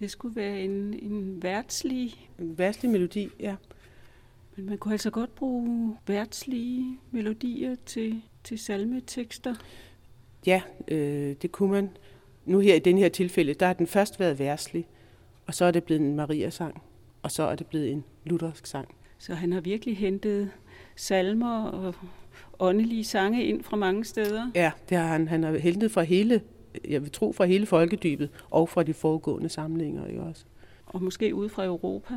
Det 0.00 0.10
skulle 0.10 0.36
være 0.36 0.60
en, 0.60 0.94
en 1.02 1.42
værtslig, 1.42 2.30
En 2.38 2.58
værslig 2.58 2.90
melodi, 2.90 3.28
ja. 3.40 3.56
men 4.56 4.66
man 4.66 4.78
kunne 4.78 4.94
altså 4.94 5.10
godt 5.10 5.34
bruge 5.34 5.96
værtslige 6.06 6.98
melodier 7.10 7.76
til, 7.86 8.22
til 8.44 8.58
salmetekster. 8.58 9.54
Ja, 10.46 10.62
øh, 10.88 11.36
det 11.42 11.52
kunne 11.52 11.70
man. 11.70 11.90
Nu 12.44 12.58
her 12.58 12.74
i 12.74 12.78
den 12.78 12.98
her 12.98 13.08
tilfælde, 13.08 13.54
der 13.54 13.66
har 13.66 13.72
den 13.72 13.86
først 13.86 14.20
været 14.20 14.38
værslig, 14.38 14.86
og 15.46 15.54
så 15.54 15.64
er 15.64 15.70
det 15.70 15.84
blevet 15.84 16.00
en 16.02 16.16
Maria-sang, 16.16 16.82
og 17.22 17.30
så 17.30 17.42
er 17.42 17.56
det 17.56 17.66
blevet 17.66 17.90
en 17.90 18.04
luthersk 18.24 18.66
sang. 18.66 18.94
Så 19.18 19.34
han 19.34 19.52
har 19.52 19.60
virkelig 19.60 19.96
hentet 19.96 20.50
salmer 20.96 21.64
og 21.64 21.94
åndelige 22.58 23.04
sange 23.04 23.44
ind 23.44 23.62
fra 23.62 23.76
mange 23.76 24.04
steder. 24.04 24.50
Ja, 24.54 24.72
det 24.88 24.96
har 24.96 25.06
han. 25.06 25.28
Han 25.28 25.42
har 25.42 25.58
hentet 25.58 25.90
fra 25.90 26.02
hele, 26.02 26.40
jeg 26.88 27.02
vil 27.02 27.10
tro 27.10 27.32
fra 27.32 27.44
hele 27.44 27.66
folkedybet, 27.66 28.30
og 28.50 28.68
fra 28.68 28.82
de 28.82 28.94
foregående 28.94 29.48
samlinger, 29.48 30.06
ikke 30.06 30.22
også? 30.22 30.44
Og 30.86 31.02
måske 31.02 31.34
ude 31.34 31.48
fra 31.48 31.64
Europa. 31.64 32.14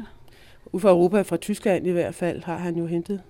Ud 0.71 0.79
fra 0.79 0.89
Europa, 0.89 1.21
fra 1.21 1.37
Tyskland 1.37 1.87
i 1.87 1.91
hvert 1.91 2.15
fald, 2.15 2.43
har 2.43 2.57
han 2.57 2.75
jo 2.75 2.85
hentet. 2.85 3.21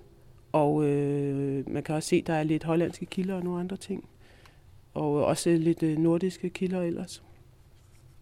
Og 0.52 0.84
øh, 0.84 1.70
man 1.70 1.82
kan 1.82 1.94
også 1.94 2.08
se, 2.08 2.22
der 2.22 2.34
er 2.34 2.42
lidt 2.42 2.64
hollandske 2.64 3.06
kilder 3.06 3.34
og 3.34 3.44
nogle 3.44 3.60
andre 3.60 3.76
ting. 3.76 4.08
Og 4.94 5.24
også 5.24 5.50
lidt 5.50 5.82
øh, 5.82 5.98
nordiske 5.98 6.50
kilder 6.50 6.82
ellers. 6.82 7.22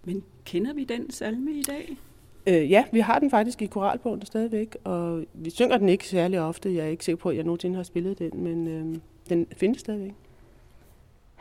Men 0.04 0.22
kender 0.44 0.74
vi 0.74 0.84
den 0.84 1.10
salme 1.10 1.52
i 1.52 1.62
dag? 1.62 1.96
Øh, 2.46 2.70
ja, 2.70 2.84
vi 2.92 3.00
har 3.00 3.18
den 3.18 3.30
faktisk 3.30 3.62
i 3.62 3.66
koralbogen 3.66 4.26
stadigvæk, 4.26 4.76
og 4.84 5.24
vi 5.34 5.50
synger 5.50 5.78
den 5.78 5.88
ikke 5.88 6.08
særlig 6.08 6.40
ofte. 6.40 6.74
Jeg 6.74 6.84
er 6.84 6.88
ikke 6.88 7.04
sikker 7.04 7.22
på, 7.22 7.28
at 7.28 7.36
jeg 7.36 7.44
nogensinde 7.44 7.76
har 7.76 7.82
spillet 7.82 8.18
den, 8.18 8.30
men 8.34 8.68
øh, 8.68 8.96
den 9.28 9.46
findes 9.56 9.80
stadigvæk. 9.80 10.14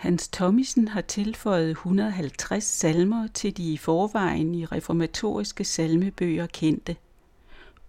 Hans 0.01 0.27
Thomisen 0.27 0.87
har 0.87 1.01
tilføjet 1.01 1.69
150 1.69 2.63
salmer 2.63 3.27
til 3.27 3.57
de 3.57 3.73
i 3.73 3.77
forvejen 3.77 4.55
i 4.55 4.65
reformatoriske 4.65 5.63
salmebøger 5.63 6.47
kendte. 6.47 6.95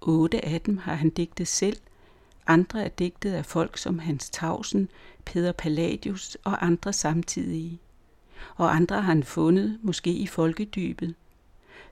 Otte 0.01 0.45
af 0.45 0.61
dem 0.61 0.79
har 0.79 0.95
han 0.95 1.11
digtet 1.11 1.49
selv, 1.49 1.77
andre 2.47 2.85
er 2.85 2.89
digtet 2.89 3.33
af 3.33 3.47
folk 3.47 3.79
som 3.79 3.99
Hans 3.99 4.31
Tausen, 4.31 4.89
Peder 5.25 5.53
Palladius 5.53 6.37
og 6.45 6.67
andre 6.67 6.93
samtidige. 6.93 7.79
Og 8.57 8.77
andre 8.77 8.97
har 8.97 9.03
han 9.03 9.25
fundet, 9.25 9.79
måske 9.83 10.11
i 10.13 10.27
folkedybet, 10.27 11.15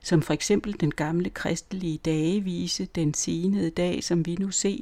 som 0.03 0.21
for 0.21 0.33
eksempel 0.33 0.79
den 0.79 0.91
gamle 0.91 1.29
kristelige 1.29 1.97
dagevise, 1.97 2.85
den 2.85 3.13
senede 3.13 3.69
dag, 3.69 4.03
som 4.03 4.25
vi 4.25 4.35
nu 4.35 4.51
ser, 4.51 4.77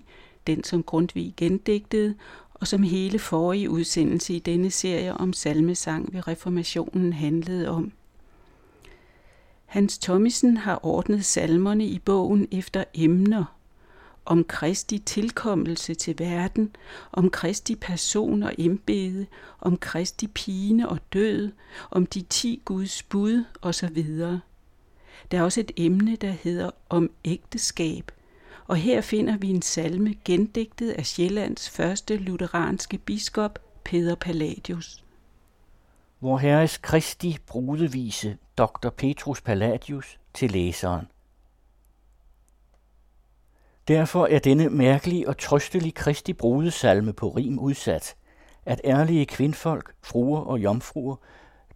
den 0.48 0.64
som 0.64 0.84
Grundtvig 0.84 1.34
gendigtede, 1.38 2.16
og 2.60 2.68
som 2.68 2.84
hele 2.84 3.20
forrige 3.20 3.70
udsendelse 3.70 4.34
i 4.34 4.40
denne 4.40 4.72
serie 4.72 5.14
om 5.14 5.34
salmesang 5.34 6.14
ved 6.14 6.28
reformationen 6.28 7.14
handlede 7.14 7.70
om. 7.70 7.92
Hans 9.66 9.98
Thomisen 9.98 10.58
har 10.58 10.86
ordnet 10.86 11.26
salmerne 11.26 11.86
i 11.86 12.00
bogen 12.00 12.48
efter 12.52 12.84
emner 12.94 13.46
om 14.26 14.44
Kristi 14.44 14.98
tilkommelse 14.98 15.94
til 15.94 16.20
verden, 16.20 16.76
om 17.12 17.30
Kristi 17.30 17.76
person 17.76 18.44
og 18.44 18.54
embede, 18.58 19.26
om 19.60 19.78
Kristi 19.78 20.28
pine 20.28 20.90
og 20.90 21.00
død, 21.14 21.52
om 21.92 22.06
de 22.06 22.22
ti 22.22 22.62
Guds 22.66 23.04
bud 23.04 23.44
osv. 23.62 24.06
Der 25.32 25.38
er 25.38 25.42
også 25.42 25.60
et 25.60 25.72
emne, 25.78 26.16
der 26.16 26.32
hedder 26.32 26.72
om 26.90 27.10
ægteskab, 27.26 28.12
og 28.70 28.78
her 28.78 29.02
finder 29.02 29.38
vi 29.38 29.50
en 29.50 29.62
salme 29.62 30.16
gendigtet 30.26 30.92
af 30.92 31.06
Sjællands 31.06 31.70
første 31.70 32.18
lutheranske 32.18 32.98
biskop, 32.98 33.60
Peder 33.84 34.16
Palladius. 34.16 35.06
Vor 36.22 36.38
Herres 36.38 36.78
Kristi 36.78 37.38
brudevise, 37.48 38.38
Dr. 38.58 38.90
Petrus 38.90 39.42
Palladius, 39.42 40.20
til 40.34 40.52
læseren. 40.52 41.06
Derfor 43.88 44.26
er 44.26 44.40
denne 44.40 44.70
mærkelige 44.70 45.28
og 45.28 45.38
trøstelige 45.38 45.92
Kristi 45.92 46.34
brudesalme 46.34 47.14
på 47.14 47.30
rim 47.30 47.60
udsat, 47.60 48.16
at 48.66 48.82
ærlige 48.84 49.26
kvindfolk, 49.26 49.94
fruer 50.02 50.40
og 50.40 50.60
jomfruer, 50.60 51.16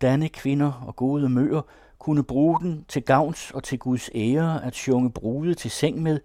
danne 0.02 0.30
kvinder 0.30 0.72
og 0.88 0.96
gode 0.96 1.30
møer, 1.30 1.62
kunne 2.00 2.24
bruge 2.24 2.60
den 2.60 2.86
til 2.88 3.02
gavns 3.04 3.52
og 3.52 3.64
til 3.64 3.80
Guds 3.80 4.10
ære 4.16 4.66
at 4.66 4.76
sjunge 4.76 5.12
brude 5.12 5.54
til 5.54 5.72
seng 5.72 6.02
med, 6.02 6.20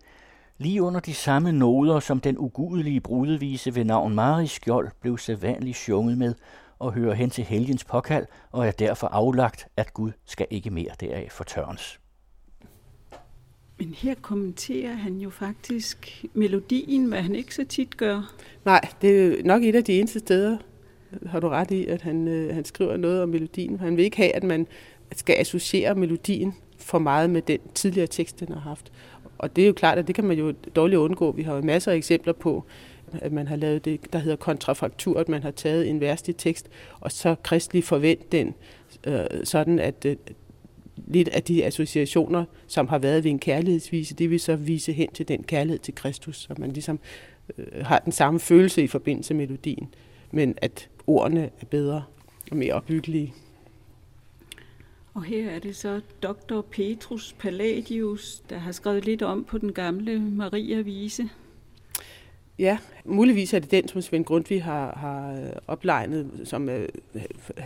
Lige 0.61 0.83
under 0.83 1.01
de 1.01 1.14
samme 1.14 1.53
noder, 1.53 2.01
som 2.01 2.21
den 2.21 2.38
ugudelige 2.38 3.01
brudevise 3.01 3.75
ved 3.75 3.85
navn 3.85 4.14
Mari 4.14 4.47
Skjold 4.47 4.88
blev 5.01 5.18
sædvanligt 5.18 5.77
sjunget 5.77 6.18
med, 6.18 6.35
og 6.79 6.92
hører 6.92 7.14
hen 7.14 7.31
til 7.31 7.44
helgens 7.44 7.85
påkald, 7.85 8.27
og 8.53 8.66
er 8.66 8.71
derfor 8.71 9.07
aflagt, 9.07 9.66
at 9.77 9.94
Gud 9.94 10.12
skal 10.25 10.47
ikke 10.51 10.71
mere 10.71 10.90
deraf 11.01 11.29
fortørnes. 11.33 12.01
Men 13.79 13.94
her 13.94 14.14
kommenterer 14.23 14.94
han 14.94 15.16
jo 15.16 15.31
faktisk 15.31 16.25
melodien, 16.35 17.05
hvad 17.05 17.23
han 17.23 17.35
ikke 17.35 17.55
så 17.55 17.64
tit 17.64 17.97
gør. 17.97 18.35
Nej, 18.64 18.81
det 19.03 19.40
er 19.40 19.44
nok 19.44 19.62
et 19.62 19.75
af 19.75 19.85
de 19.85 19.99
eneste 19.99 20.18
steder, 20.18 20.59
har 21.27 21.40
du 21.40 21.49
ret 21.49 21.71
i, 21.71 21.87
at 21.87 22.03
han, 22.03 22.29
øh, 22.29 22.55
han 22.55 22.64
skriver 22.64 22.97
noget 22.97 23.23
om 23.23 23.29
melodien. 23.29 23.81
Han 23.81 23.97
vil 23.97 24.05
ikke 24.05 24.16
have, 24.16 24.37
at 24.37 24.42
man 24.42 24.66
skal 25.12 25.37
associere 25.38 25.94
melodien 25.94 26.55
for 26.79 26.99
meget 26.99 27.31
med 27.31 27.42
den 27.42 27.59
tidligere 27.75 28.07
tekst, 28.07 28.40
den 28.40 28.53
har 28.53 28.61
haft. 28.61 28.92
Og 29.38 29.57
det 29.57 29.62
er 29.62 29.66
jo 29.66 29.72
klart, 29.72 29.98
at 29.98 30.07
det 30.07 30.14
kan 30.14 30.24
man 30.24 30.38
jo 30.38 30.53
dårligt 30.77 30.98
undgå. 30.98 31.33
Vi 31.33 31.42
har 31.42 31.55
jo 31.55 31.62
masser 31.62 31.92
af 31.92 31.96
eksempler 31.96 32.33
på, 32.33 32.64
at 33.12 33.33
man 33.33 33.48
har 33.48 33.57
lavet 33.57 33.85
det, 33.85 34.12
der 34.12 34.18
hedder 34.18 34.37
kontrafaktur, 34.37 35.20
at 35.20 35.29
man 35.29 35.42
har 35.42 35.51
taget 35.51 35.88
en 35.90 36.01
værste 36.01 36.33
tekst, 36.33 36.68
og 37.01 37.12
så 37.12 37.35
kristelig 37.42 37.85
forvent 37.85 38.33
den, 38.33 38.55
øh, 39.07 39.24
sådan 39.44 39.79
at 39.79 40.05
øh, 40.05 40.16
lidt 41.07 41.29
af 41.29 41.42
de 41.42 41.64
associationer, 41.64 42.44
som 42.66 42.88
har 42.88 42.98
været 42.98 43.24
ved 43.24 43.31
en 43.31 43.38
kærlighedsvise, 43.38 44.14
det 44.14 44.31
vil 44.31 44.40
så 44.40 44.57
vise 44.57 44.92
hen 44.92 45.12
til 45.12 45.29
den 45.29 45.42
kærlighed 45.42 45.79
til 45.79 45.94
Kristus, 45.94 46.37
så 46.37 46.55
man 46.59 46.72
ligesom 46.72 47.01
øh, 47.59 47.85
har 47.85 47.98
den 47.98 48.12
samme 48.12 48.40
følelse 48.40 48.83
i 48.83 48.87
forbindelse 48.87 49.35
med 49.35 49.46
melodien, 49.46 49.88
men 50.31 50.55
at 50.57 50.88
ordene 51.07 51.51
er 51.61 51.66
bedre 51.70 52.03
og 52.51 52.57
mere 52.57 52.72
opbyggelige. 52.72 53.35
Og 55.18 55.24
her 55.24 55.50
er 55.50 55.59
det 55.59 55.76
så 55.76 56.00
dr. 56.22 56.61
Petrus 56.61 57.35
Palladius, 57.38 58.42
der 58.50 58.59
har 58.59 58.72
skrevet 58.72 59.04
lidt 59.04 59.22
om 59.22 59.44
på 59.44 59.59
den 59.59 59.72
gamle 59.72 60.20
Maria-vise. 60.20 61.31
Ja, 62.59 62.78
muligvis 63.04 63.54
er 63.54 63.59
det 63.59 63.70
den, 63.70 63.88
som 63.88 64.02
Svend 64.02 64.24
Grundtvig 64.24 64.64
har, 64.64 64.96
har 64.96 65.33
øh, 65.33 65.52
oplegnet, 65.66 66.31
som 66.44 66.68
øh, 66.68 66.88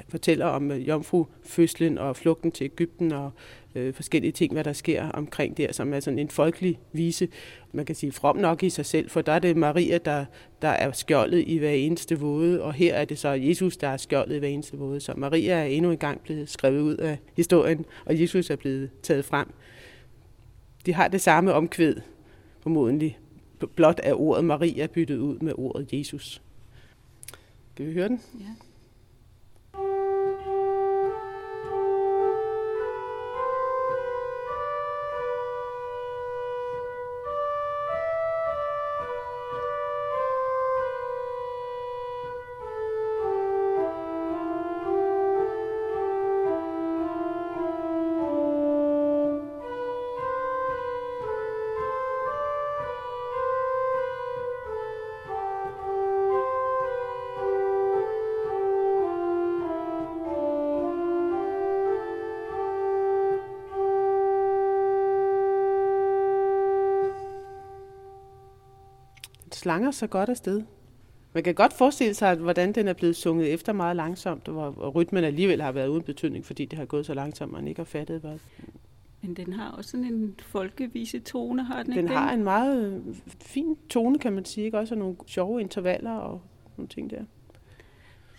fortæller 0.09 0.47
om 0.47 0.71
øh, 0.71 0.89
jomfrufødslen 0.89 1.99
og 1.99 2.17
flugten 2.17 2.53
til 2.53 2.65
Ægypten 2.65 3.13
og 3.13 3.31
øh, 3.75 3.95
forskellige 3.95 4.33
ting, 4.33 4.53
hvad 4.53 4.65
der 4.65 4.73
sker 4.73 5.09
omkring 5.09 5.57
der, 5.57 5.73
som 5.73 5.95
er 5.95 6.01
sådan 6.01 6.19
en 6.19 6.29
folkelig 6.29 6.79
vise. 6.93 7.29
Man 7.73 7.87
kan 7.87 7.95
sige 7.95 8.13
from 8.13 8.37
nok 8.37 8.63
i 8.63 8.71
sig 8.71 8.87
selv, 8.87 9.11
for 9.11 9.21
der 9.21 9.33
er 9.33 9.39
det 9.39 9.57
Maria, 9.57 9.99
der, 9.99 10.25
der 10.63 10.69
er 10.69 10.93
skjoldet 10.93 11.45
i 11.47 11.59
hver 11.59 11.71
eneste 11.71 12.19
våde, 12.19 12.63
og 12.63 12.73
her 12.73 12.95
er 12.95 13.05
det 13.05 13.19
så 13.19 13.29
Jesus, 13.29 13.77
der 13.77 13.89
er 13.89 13.97
skjoldet 13.97 14.37
i 14.37 14.39
hver 14.39 14.49
eneste 14.49 14.77
våde. 14.77 15.01
Så 15.01 15.15
Maria 15.17 15.55
er 15.55 15.65
endnu 15.65 15.91
engang 15.91 16.21
blevet 16.21 16.49
skrevet 16.49 16.81
ud 16.81 16.97
af 16.97 17.19
historien, 17.37 17.85
og 18.05 18.21
Jesus 18.21 18.51
er 18.51 18.57
blevet 18.57 18.91
taget 19.03 19.25
frem. 19.25 19.47
De 20.87 20.95
har 20.95 21.09
det 21.09 21.21
samme 21.21 21.53
omkvæd, 21.53 21.95
formodentlig, 22.61 23.19
blot 23.77 24.01
er 24.03 24.15
ordet 24.15 24.45
Maria 24.45 24.87
byttet 24.87 25.19
ud 25.19 25.39
med 25.39 25.53
ordet 25.57 25.93
Jesus. 25.93 26.43
Kan 27.77 27.87
vi 27.87 27.93
høre 27.93 28.09
den? 28.09 28.21
Ja. 28.41 28.72
Slanger 69.63 69.91
så 69.91 70.07
godt 70.07 70.29
afsted. 70.29 70.63
Man 71.35 71.43
kan 71.43 71.55
godt 71.55 71.73
forestille 71.73 72.15
sig, 72.15 72.37
hvordan 72.37 72.73
den 72.73 72.89
er 72.89 72.93
blevet 72.93 73.17
sunget 73.17 73.53
efter 73.53 73.73
meget 73.73 73.97
langsomt, 73.97 74.49
og 74.49 74.95
rytmen 74.95 75.25
alligevel 75.25 75.63
har 75.63 75.73
været 75.73 75.89
uden 75.89 76.03
betydning, 76.03 76.47
fordi 76.47 76.65
det 76.65 76.79
har 76.79 76.85
gået 76.85 77.07
så 77.07 77.15
langsomt, 77.15 77.53
man 77.53 77.69
ikke 77.69 77.79
har 77.79 77.85
fattet 77.85 78.21
hvad. 78.21 78.39
Men 79.23 79.35
den 79.35 79.53
har 79.53 79.71
også 79.71 79.91
sådan 79.91 80.07
en 80.07 80.35
folkevise 80.43 81.21
tone, 81.21 81.65
har 81.65 81.83
den, 81.83 81.93
den 81.93 81.99
ikke 81.99 82.15
har 82.15 82.31
den? 82.31 82.39
en 82.39 82.45
meget 82.45 82.93
øh, 82.93 83.15
fin 83.41 83.77
tone, 83.91 84.19
kan 84.19 84.33
man 84.33 84.45
sige. 84.45 84.65
Ikke? 84.65 84.79
Også 84.79 84.95
nogle 84.95 85.17
sjove 85.27 85.61
intervaller 85.61 86.11
og 86.13 86.41
nogle 86.77 86.89
ting 86.89 87.11
der. 87.11 87.23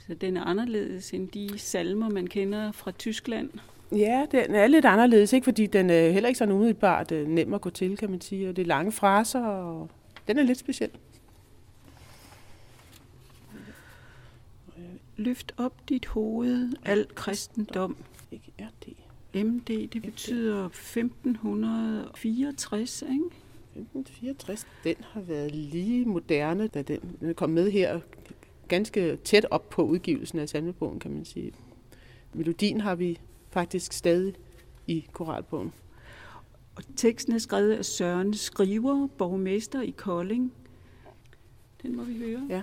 Så 0.07 0.13
den 0.13 0.37
er 0.37 0.43
anderledes 0.43 1.13
end 1.13 1.29
de 1.29 1.49
salmer, 1.59 2.09
man 2.09 2.27
kender 2.27 2.71
fra 2.71 2.91
Tyskland? 2.91 3.49
Ja, 3.91 4.25
den 4.31 4.55
er 4.55 4.67
lidt 4.67 4.85
anderledes, 4.85 5.33
ikke? 5.33 5.45
fordi 5.45 5.67
den 5.67 5.89
er 5.89 6.09
heller 6.09 6.27
ikke 6.27 6.37
sådan 6.37 6.53
umiddelbart 6.53 7.11
øh, 7.11 7.27
nem 7.27 7.53
at 7.53 7.61
gå 7.61 7.69
til, 7.69 7.97
kan 7.97 8.09
man 8.09 8.21
sige. 8.21 8.49
Og 8.49 8.55
det 8.55 8.61
er 8.61 8.65
lange 8.65 8.91
fraser, 8.91 9.45
og 9.45 9.89
den 10.27 10.39
er 10.39 10.43
lidt 10.43 10.57
speciel. 10.57 10.89
Løft 15.23 15.53
op 15.57 15.89
dit 15.89 16.05
hoved, 16.05 16.73
al 16.85 17.07
kristendom. 17.15 17.97
Ikke 18.31 18.51
RD. 18.59 18.87
MD, 19.43 19.87
det 19.87 20.01
betyder 20.01 20.65
1564, 20.65 23.01
ikke? 23.01 23.13
1564, 23.13 24.67
den 24.83 24.95
har 25.01 25.21
været 25.21 25.55
lige 25.55 26.05
moderne, 26.05 26.67
da 26.67 26.81
den 26.81 27.33
kom 27.35 27.49
med 27.49 27.71
her 27.71 27.99
ganske 28.67 29.15
tæt 29.15 29.45
op 29.51 29.69
på 29.69 29.83
udgivelsen 29.83 30.39
af 30.39 30.49
salmebogen, 30.49 30.99
kan 30.99 31.11
man 31.11 31.25
sige. 31.25 31.53
Melodien 32.33 32.81
har 32.81 32.95
vi 32.95 33.19
faktisk 33.49 33.93
stadig 33.93 34.33
i 34.87 35.05
koralbogen. 35.11 35.73
Og 36.75 36.83
teksten 36.95 37.33
er 37.33 37.37
skrevet 37.37 37.73
af 37.73 37.85
Søren 37.85 38.33
Skriver, 38.33 39.07
borgmester 39.07 39.81
i 39.81 39.93
Kolding. 39.97 40.53
Den 41.81 41.95
må 41.95 42.03
vi 42.03 42.17
høre. 42.17 42.47
Ja. 42.49 42.61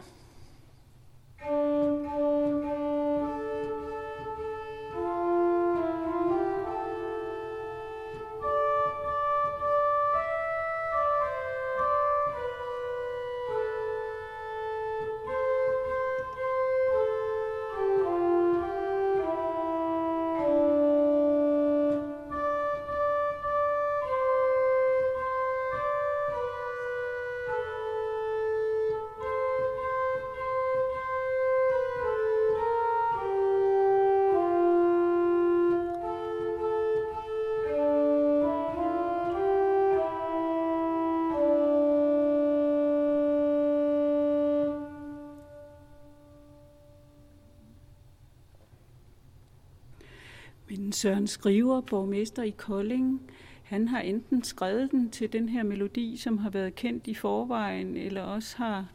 Men 50.71 50.93
Søren 50.93 51.27
Skriver, 51.27 51.81
borgmester 51.81 52.43
i 52.43 52.51
Kolding, 52.51 53.21
han 53.63 53.89
har 53.89 54.01
enten 54.01 54.43
skrevet 54.43 54.91
den 54.91 55.11
til 55.11 55.33
den 55.33 55.49
her 55.49 55.63
melodi, 55.63 56.17
som 56.17 56.39
har 56.39 56.51
været 56.51 56.75
kendt 56.75 57.07
i 57.07 57.15
forvejen, 57.15 57.97
eller 57.97 58.23
også 58.23 58.57
har 58.57 58.87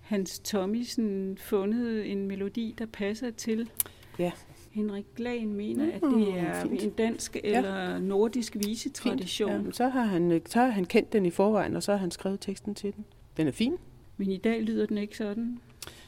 Hans 0.00 0.38
Tommisen 0.38 1.38
fundet 1.40 2.12
en 2.12 2.26
melodi, 2.28 2.74
der 2.78 2.86
passer 2.86 3.30
til. 3.30 3.70
Ja. 4.18 4.32
Henrik 4.70 5.04
Glan 5.16 5.54
mener, 5.54 5.92
at 5.92 6.00
det 6.00 6.38
er 6.38 6.64
mm, 6.64 6.76
en 6.80 6.90
dansk 6.90 7.36
eller 7.44 7.92
ja. 7.92 7.98
nordisk 7.98 8.56
visetradition. 8.66 9.64
Ja, 9.66 9.72
så, 9.72 9.88
har 9.88 10.04
han, 10.04 10.42
så 10.46 10.60
har 10.60 10.68
han 10.68 10.84
kendt 10.84 11.12
den 11.12 11.26
i 11.26 11.30
forvejen, 11.30 11.76
og 11.76 11.82
så 11.82 11.92
har 11.92 11.98
han 11.98 12.10
skrevet 12.10 12.40
teksten 12.40 12.74
til 12.74 12.94
den. 12.96 13.04
Den 13.36 13.46
er 13.46 13.52
fin. 13.52 13.76
Men 14.16 14.30
i 14.30 14.36
dag 14.36 14.62
lyder 14.62 14.86
den 14.86 14.98
ikke 14.98 15.16
sådan? 15.16 15.60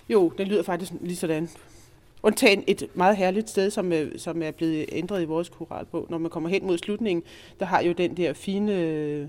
Jo, 0.08 0.32
den 0.38 0.48
lyder 0.48 0.62
faktisk 0.62 0.92
lige 1.00 1.16
sådan. 1.16 1.48
Undtagen 2.24 2.64
et 2.66 2.88
meget 2.94 3.16
herligt 3.16 3.50
sted, 3.50 3.70
som 3.70 3.92
er, 3.92 4.04
som 4.16 4.42
er 4.42 4.50
blevet 4.50 4.84
ændret 4.92 5.22
i 5.22 5.24
vores 5.24 5.48
koralbog. 5.48 6.06
Når 6.10 6.18
man 6.18 6.30
kommer 6.30 6.50
hen 6.50 6.66
mod 6.66 6.78
slutningen, 6.78 7.22
der 7.60 7.66
har 7.66 7.82
jo 7.82 7.92
den 7.92 8.16
der 8.16 8.32
fine... 8.32 8.72
Øh, 8.72 9.26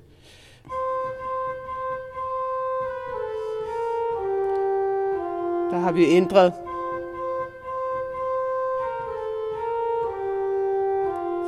der 5.71 5.77
har 5.77 5.91
vi 5.91 6.05
ændret. 6.05 6.53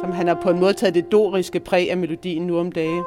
Som 0.01 0.11
han 0.11 0.27
har 0.27 0.39
på 0.43 0.49
en 0.49 0.59
måde 0.59 0.73
taget 0.73 0.95
det 0.95 1.11
doriske 1.11 1.59
præg 1.59 1.91
af 1.91 1.97
melodien 1.97 2.47
nu 2.47 2.59
om 2.59 2.71
dagen. 2.71 3.03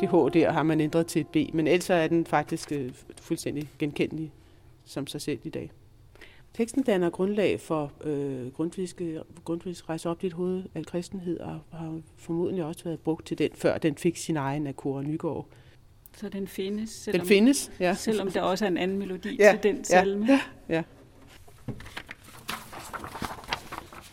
Det 0.00 0.08
H 0.08 0.12
der 0.12 0.52
har 0.52 0.62
man 0.62 0.80
ændret 0.80 1.06
til 1.06 1.20
et 1.20 1.26
B, 1.26 1.36
men 1.54 1.66
ellers 1.66 1.90
er 1.90 2.06
den 2.06 2.26
faktisk 2.26 2.72
øh, 2.72 2.90
fuldstændig 3.20 3.68
genkendelig 3.78 4.32
som 4.84 5.06
sig 5.06 5.20
selv 5.20 5.38
i 5.44 5.50
dag. 5.50 5.70
Teksten 6.54 6.82
danner 6.82 7.10
grundlag 7.10 7.60
for 7.60 7.92
øh, 8.04 8.52
Grundtvigs 9.44 9.88
rejse 9.88 10.08
op 10.08 10.22
dit 10.22 10.32
hoved 10.32 10.64
af 10.74 10.86
kristenhed, 10.86 11.40
og 11.40 11.60
har 11.72 12.00
formodentlig 12.16 12.64
også 12.64 12.84
været 12.84 13.00
brugt 13.00 13.26
til 13.26 13.38
den, 13.38 13.50
før 13.54 13.78
den 13.78 13.96
fik 13.96 14.16
sin 14.16 14.36
egen 14.36 14.66
af 14.66 14.76
Kåre 14.76 15.04
Nygaard. 15.04 15.46
Så 16.16 16.28
den 16.28 16.46
findes? 16.46 16.90
Selvom, 16.90 17.20
den 17.20 17.28
findes, 17.28 17.72
ja. 17.80 17.94
Selvom 17.94 18.30
der 18.30 18.42
også 18.42 18.64
er 18.64 18.68
en 18.68 18.76
anden 18.76 18.98
melodi 18.98 19.36
ja, 19.38 19.50
til 19.50 19.62
den 19.62 19.84
salme? 19.84 20.26
Ja, 20.26 20.40
ja. 20.68 20.82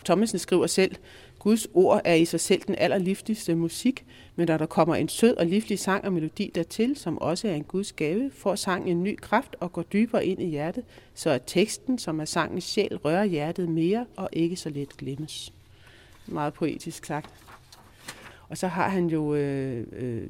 Thomsen 0.05 0.39
skriver 0.39 0.67
selv, 0.67 0.95
Guds 1.45 1.67
ord 1.73 2.01
er 2.05 2.13
i 2.13 2.25
sig 2.25 2.39
selv 2.39 2.61
den 2.67 2.75
allerliftigste 2.77 3.55
musik, 3.55 4.05
men 4.35 4.47
når 4.47 4.57
der 4.57 4.65
kommer 4.65 4.95
en 4.95 5.09
sød 5.09 5.37
og 5.37 5.45
livlig 5.45 5.79
sang 5.79 6.05
og 6.05 6.13
melodi 6.13 6.51
dertil, 6.55 6.95
som 6.95 7.17
også 7.17 7.47
er 7.47 7.53
en 7.53 7.63
Guds 7.63 7.93
gave, 7.93 8.31
får 8.31 8.55
sangen 8.55 8.87
en 8.87 9.03
ny 9.03 9.17
kraft 9.21 9.55
og 9.59 9.73
går 9.73 9.81
dybere 9.81 10.25
ind 10.25 10.41
i 10.41 10.45
hjertet, 10.45 10.83
så 11.13 11.29
er 11.29 11.37
teksten, 11.37 11.99
som 11.99 12.19
er 12.19 12.25
sangens 12.25 12.63
sjæl, 12.63 12.97
rører 12.97 13.23
hjertet 13.23 13.69
mere 13.69 14.05
og 14.15 14.29
ikke 14.33 14.55
så 14.55 14.69
let 14.69 14.97
glemmes. 14.97 15.53
Meget 16.25 16.53
poetisk 16.53 17.05
sagt. 17.05 17.29
Og 18.49 18.57
så 18.57 18.67
har 18.67 18.89
han 18.89 19.07
jo 19.07 19.35
øh, 19.35 19.87
øh, 19.91 20.29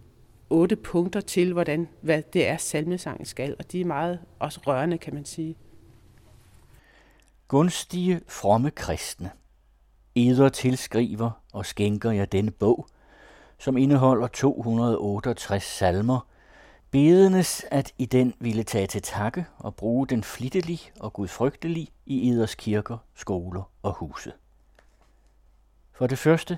otte 0.50 0.76
punkter 0.76 1.22
til, 1.22 1.54
hvordan, 1.54 1.88
hvad 2.02 2.24
det 2.34 2.48
er, 2.48 2.58
salmesangen 2.58 3.26
skal, 3.26 3.56
og 3.60 3.72
de 3.72 3.82
er 3.82 3.86
meget 3.86 4.20
også 4.40 4.60
rørende, 4.68 4.98
kan 4.98 5.14
man 5.14 5.26
sige. 5.26 5.56
Gunstige, 7.48 8.22
fromme 8.28 8.72
kristne– 8.72 9.32
Eder 10.18 10.50
tilskriver 10.50 11.32
og 11.54 11.66
skænker 11.66 12.12
jeg 12.12 12.32
denne 12.32 12.52
bog, 12.52 12.88
som 13.58 13.78
indeholder 13.78 14.28
268 14.28 15.64
salmer, 15.64 16.28
bedenes, 16.92 17.66
at 17.72 17.94
i 17.98 18.06
den 18.06 18.34
ville 18.40 18.64
tage 18.64 18.88
til 18.88 19.02
takke 19.02 19.46
og 19.58 19.76
bruge 19.76 20.08
den 20.08 20.24
flittig 20.24 20.80
og 21.00 21.14
gudfrygtelig 21.14 21.90
i 22.06 22.30
eders 22.30 22.56
kirker, 22.56 22.98
skoler 23.16 23.72
og 23.84 23.94
huse. 23.94 24.32
For 25.92 26.08
det 26.08 26.18
første, 26.18 26.58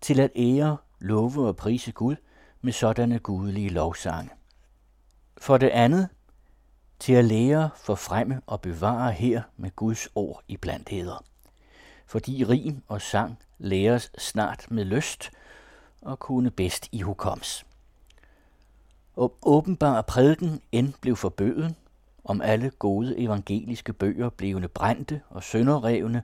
til 0.00 0.20
at 0.20 0.30
ære, 0.36 0.76
love 1.00 1.48
og 1.48 1.56
prise 1.56 1.92
Gud 1.92 2.16
med 2.60 2.72
sådanne 2.72 3.18
gudelige 3.18 3.68
lovsange. 3.68 4.30
For 5.38 5.58
det 5.58 5.68
andet, 5.68 6.08
til 6.98 7.12
at 7.12 7.24
lære, 7.24 7.70
forfremme 7.76 8.40
og 8.46 8.60
bevare 8.60 9.12
her 9.12 9.42
med 9.56 9.70
Guds 9.76 10.08
ord 10.14 10.42
i 10.48 10.56
blandt 10.56 10.88
heder 10.88 11.24
fordi 12.06 12.44
rim 12.44 12.82
og 12.88 13.02
sang 13.02 13.38
læres 13.58 14.10
snart 14.18 14.70
med 14.70 14.84
lyst 14.84 15.30
og 16.02 16.18
kunne 16.18 16.50
bedst 16.50 16.88
i 16.92 17.00
hukoms. 17.00 17.66
Og 19.16 19.38
åbenbar 19.42 20.02
prædiken 20.02 20.60
end 20.72 20.92
blev 21.00 21.16
forbøden, 21.16 21.76
om 22.24 22.40
alle 22.40 22.70
gode 22.70 23.18
evangeliske 23.18 23.92
bøger 23.92 24.30
blevende 24.30 24.68
brændte 24.68 25.20
og 25.28 25.42
sønderrevne, 25.42 26.22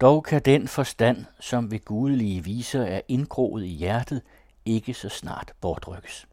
dog 0.00 0.24
kan 0.24 0.42
den 0.42 0.68
forstand, 0.68 1.24
som 1.40 1.70
ved 1.70 1.84
gudelige 1.84 2.44
viser 2.44 2.82
er 2.82 3.00
indgroet 3.08 3.64
i 3.64 3.68
hjertet, 3.68 4.22
ikke 4.64 4.94
så 4.94 5.08
snart 5.08 5.52
bortrykkes. 5.60 6.28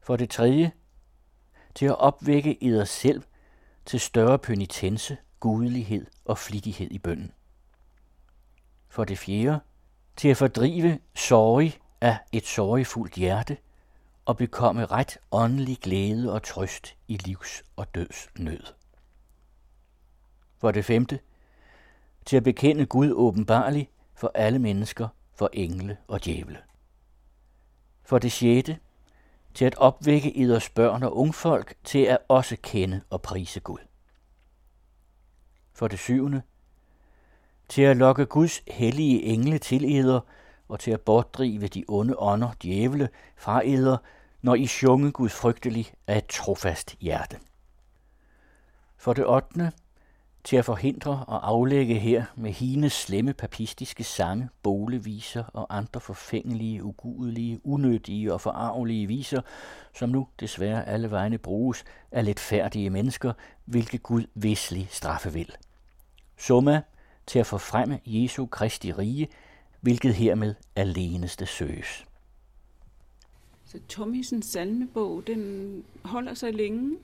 For 0.00 0.16
det 0.16 0.30
tredje, 0.30 0.72
til 1.74 1.86
at 1.86 1.98
opvække 1.98 2.64
eder 2.64 2.84
selv 2.84 3.22
til 3.86 4.00
større 4.00 4.38
penitense 4.38 5.16
gudelighed 5.44 6.06
og 6.24 6.38
flittighed 6.38 6.90
i 6.90 6.98
bønden. 6.98 7.32
For 8.88 9.04
det 9.04 9.18
fjerde, 9.18 9.60
til 10.16 10.28
at 10.28 10.36
fordrive 10.36 10.98
sorg 11.14 11.72
af 12.00 12.18
et 12.32 12.46
sorgfuldt 12.46 13.14
hjerte 13.14 13.56
og 14.24 14.36
bekomme 14.36 14.86
ret 14.86 15.18
åndelig 15.32 15.78
glæde 15.78 16.32
og 16.32 16.42
trøst 16.42 16.96
i 17.08 17.16
livs 17.16 17.62
og 17.76 17.94
døds 17.94 18.28
nød. 18.38 18.62
For 20.58 20.70
det 20.70 20.84
femte, 20.84 21.20
til 22.26 22.36
at 22.36 22.44
bekende 22.44 22.86
Gud 22.86 23.12
åbenbarlig 23.12 23.90
for 24.14 24.30
alle 24.34 24.58
mennesker, 24.58 25.08
for 25.34 25.50
engle 25.52 25.96
og 26.08 26.24
djævle. 26.24 26.58
For 28.02 28.18
det 28.18 28.32
sjette, 28.32 28.78
til 29.54 29.64
at 29.64 29.74
opvække 29.74 30.42
eders 30.42 30.70
børn 30.70 31.02
og 31.02 31.16
ungfolk 31.16 31.74
til 31.84 32.04
at 32.04 32.18
også 32.28 32.56
kende 32.62 33.00
og 33.10 33.22
prise 33.22 33.60
Gud. 33.60 33.93
For 35.74 35.88
det 35.88 35.98
syvende, 35.98 36.42
til 37.68 37.82
at 37.82 37.96
lokke 37.96 38.26
Guds 38.26 38.62
hellige 38.68 39.22
engle 39.22 39.58
til 39.58 39.96
eder 39.96 40.20
og 40.68 40.80
til 40.80 40.90
at 40.90 41.00
bortdrive 41.00 41.66
de 41.66 41.84
onde 41.88 42.14
ånder, 42.18 42.52
djævle, 42.62 43.08
fra 43.36 43.66
eder, 43.66 43.96
når 44.42 44.54
I 44.54 44.66
sjunge 44.66 45.12
Guds 45.12 45.34
frygtelig 45.34 45.92
af 46.06 46.18
et 46.18 46.26
trofast 46.26 46.96
hjerte. 47.00 47.38
For 48.96 49.12
det 49.12 49.26
ottende, 49.26 49.72
til 50.44 50.56
at 50.56 50.64
forhindre 50.64 51.24
og 51.28 51.48
aflægge 51.48 51.98
her 51.98 52.24
med 52.36 52.52
hines 52.52 52.92
slemme 52.92 53.32
papistiske 53.32 54.04
sange, 54.04 54.48
boleviser 54.62 55.44
og 55.44 55.76
andre 55.76 56.00
forfængelige, 56.00 56.84
ugudelige, 56.84 57.60
unødige 57.64 58.32
og 58.32 58.40
forarvelige 58.40 59.06
viser, 59.06 59.40
som 59.94 60.08
nu 60.08 60.28
desværre 60.40 60.88
alle 60.88 61.10
vegne 61.10 61.38
bruges 61.38 61.84
af 62.12 62.24
letfærdige 62.24 62.90
mennesker, 62.90 63.32
hvilke 63.64 63.98
Gud 63.98 64.24
vislig 64.34 64.88
straffe 64.90 65.32
vil 65.32 65.52
summa 66.36 66.82
til 67.26 67.38
at 67.38 67.46
forfremme 67.46 68.00
Jesu 68.06 68.46
Kristi 68.46 68.92
rige, 68.92 69.28
hvilket 69.80 70.14
hermed 70.14 70.54
aleneste 70.76 71.46
søges. 71.46 72.04
Så 73.64 73.78
Tommisens 73.88 74.46
salmebog, 74.46 75.22
den 75.26 75.84
holder 76.04 76.34
sig 76.34 76.54
længe? 76.54 76.96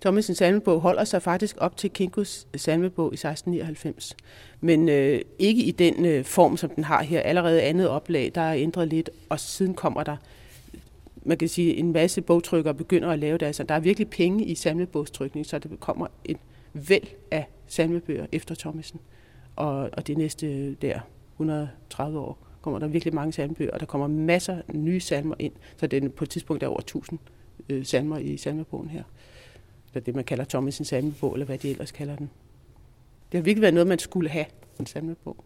Thomasens 0.00 0.38
salmebog 0.38 0.80
holder 0.80 1.04
sig 1.04 1.22
faktisk 1.22 1.56
op 1.58 1.76
til 1.76 1.90
Kinkos 1.90 2.46
salmebog 2.56 3.12
i 3.12 3.14
1699, 3.14 4.16
men 4.60 4.88
øh, 4.88 5.20
ikke 5.38 5.62
i 5.62 5.70
den 5.70 6.04
øh, 6.04 6.24
form, 6.24 6.56
som 6.56 6.70
den 6.70 6.84
har 6.84 7.02
her. 7.02 7.20
Allerede 7.20 7.62
andet 7.62 7.88
oplag, 7.88 8.32
der 8.34 8.40
er 8.40 8.54
ændret 8.54 8.88
lidt, 8.88 9.10
og 9.28 9.40
siden 9.40 9.74
kommer 9.74 10.02
der 10.02 10.16
man 11.24 11.38
kan 11.38 11.48
sige, 11.48 11.76
en 11.76 11.92
masse 11.92 12.22
bogtrykker 12.22 12.72
begynder 12.72 13.10
at 13.10 13.18
lave 13.18 13.38
det. 13.38 13.46
Altså, 13.46 13.62
der 13.62 13.74
er 13.74 13.80
virkelig 13.80 14.10
penge 14.10 14.44
i 14.44 14.54
salmebogstrykning, 14.54 15.46
så 15.46 15.58
det 15.58 15.80
kommer 15.80 16.06
en 16.24 16.36
væld 16.72 17.06
af 17.30 17.48
salmebøger 17.66 18.26
efter 18.32 18.54
Thomasen. 18.54 19.00
Og, 19.56 19.90
og 19.92 20.06
det 20.06 20.18
næste 20.18 20.46
øh, 20.46 20.74
der 20.82 21.00
130 21.34 22.18
år 22.18 22.38
kommer 22.62 22.78
der 22.78 22.86
virkelig 22.86 23.14
mange 23.14 23.32
salmebøger, 23.32 23.70
og 23.70 23.80
der 23.80 23.86
kommer 23.86 24.06
masser 24.06 24.56
af 24.68 24.74
nye 24.74 25.00
salmer 25.00 25.34
ind. 25.38 25.52
Så 25.76 25.86
det 25.86 26.04
er 26.04 26.08
på 26.08 26.24
et 26.24 26.30
tidspunkt 26.30 26.62
er 26.62 26.66
over 26.66 26.80
1000 26.80 27.18
øh, 27.68 27.86
salmer 27.86 28.18
i 28.18 28.36
salmebogen 28.36 28.88
her. 28.88 29.02
Det 29.94 30.06
det, 30.06 30.14
man 30.14 30.24
kalder 30.24 30.44
Thomasens 30.44 30.88
salmebog, 30.88 31.32
eller 31.32 31.46
hvad 31.46 31.58
de 31.58 31.70
ellers 31.70 31.92
kalder 31.92 32.16
den. 32.16 32.30
Det 33.32 33.38
har 33.38 33.42
virkelig 33.42 33.62
været 33.62 33.74
noget, 33.74 33.86
man 33.86 33.98
skulle 33.98 34.28
have, 34.28 34.46
en 34.80 34.86
salmebog. 34.86 35.44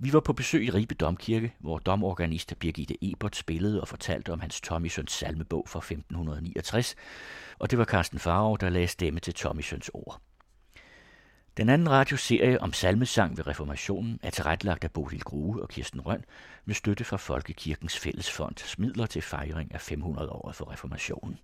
Vi 0.00 0.12
var 0.12 0.20
på 0.20 0.32
besøg 0.32 0.64
i 0.64 0.70
Ribe 0.70 0.94
Domkirke, 0.94 1.54
hvor 1.58 1.78
domorganist 1.78 2.54
Birgitte 2.58 2.96
Ebert 3.04 3.36
spillede 3.36 3.80
og 3.80 3.88
fortalte 3.88 4.32
om 4.32 4.40
hans 4.40 4.60
Thomisons 4.60 5.12
salmebog 5.12 5.64
fra 5.68 5.78
1569, 5.78 6.94
og 7.58 7.70
det 7.70 7.78
var 7.78 7.84
Carsten 7.84 8.18
Farov, 8.18 8.58
der 8.58 8.68
lagde 8.68 8.88
stemme 8.88 9.20
til 9.20 9.34
Thomisons 9.34 9.90
ord. 9.94 10.20
Den 11.56 11.68
anden 11.68 11.90
radioserie 11.90 12.60
om 12.60 12.72
salmesang 12.72 13.36
ved 13.36 13.46
reformationen 13.46 14.18
er 14.22 14.30
tilrettelagt 14.30 14.84
af 14.84 14.90
Bodil 14.90 15.20
Grue 15.20 15.62
og 15.62 15.68
Kirsten 15.68 16.00
Røn 16.00 16.24
med 16.64 16.74
støtte 16.74 17.04
fra 17.04 17.16
Folkekirkens 17.16 17.98
Fællesfond 17.98 18.78
midler 18.78 19.06
til 19.06 19.22
fejring 19.22 19.74
af 19.74 19.80
500 19.80 20.30
år 20.30 20.52
for 20.52 20.72
reformationen. 20.72 21.38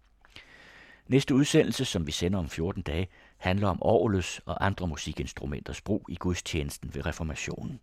Næste 1.09 1.35
udsendelse, 1.35 1.85
som 1.85 2.07
vi 2.07 2.13
sender 2.13 2.39
om 2.39 2.49
14 2.49 2.83
dage, 2.83 3.09
handler 3.37 3.69
om 3.69 3.79
orgelets 3.81 4.41
og 4.47 4.67
andre 4.67 4.87
musikinstrumenters 4.87 5.81
brug 5.81 6.07
i 6.09 6.15
gudstjenesten 6.15 6.95
ved 6.95 7.07
reformationen. 7.07 7.81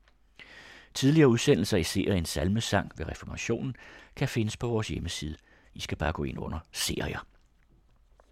Tidligere 0.93 1.27
udsendelser 1.27 1.77
i 1.77 1.84
serien 1.84 2.25
Salmesang 2.25 2.91
ved 2.97 3.07
reformationen 3.07 3.75
kan 4.15 4.27
findes 4.27 4.57
på 4.57 4.67
vores 4.67 4.88
hjemmeside. 4.88 5.38
I 5.73 5.79
skal 5.79 5.97
bare 5.97 6.12
gå 6.12 6.23
ind 6.23 6.39
under 6.39 6.60
serier. 6.71 7.25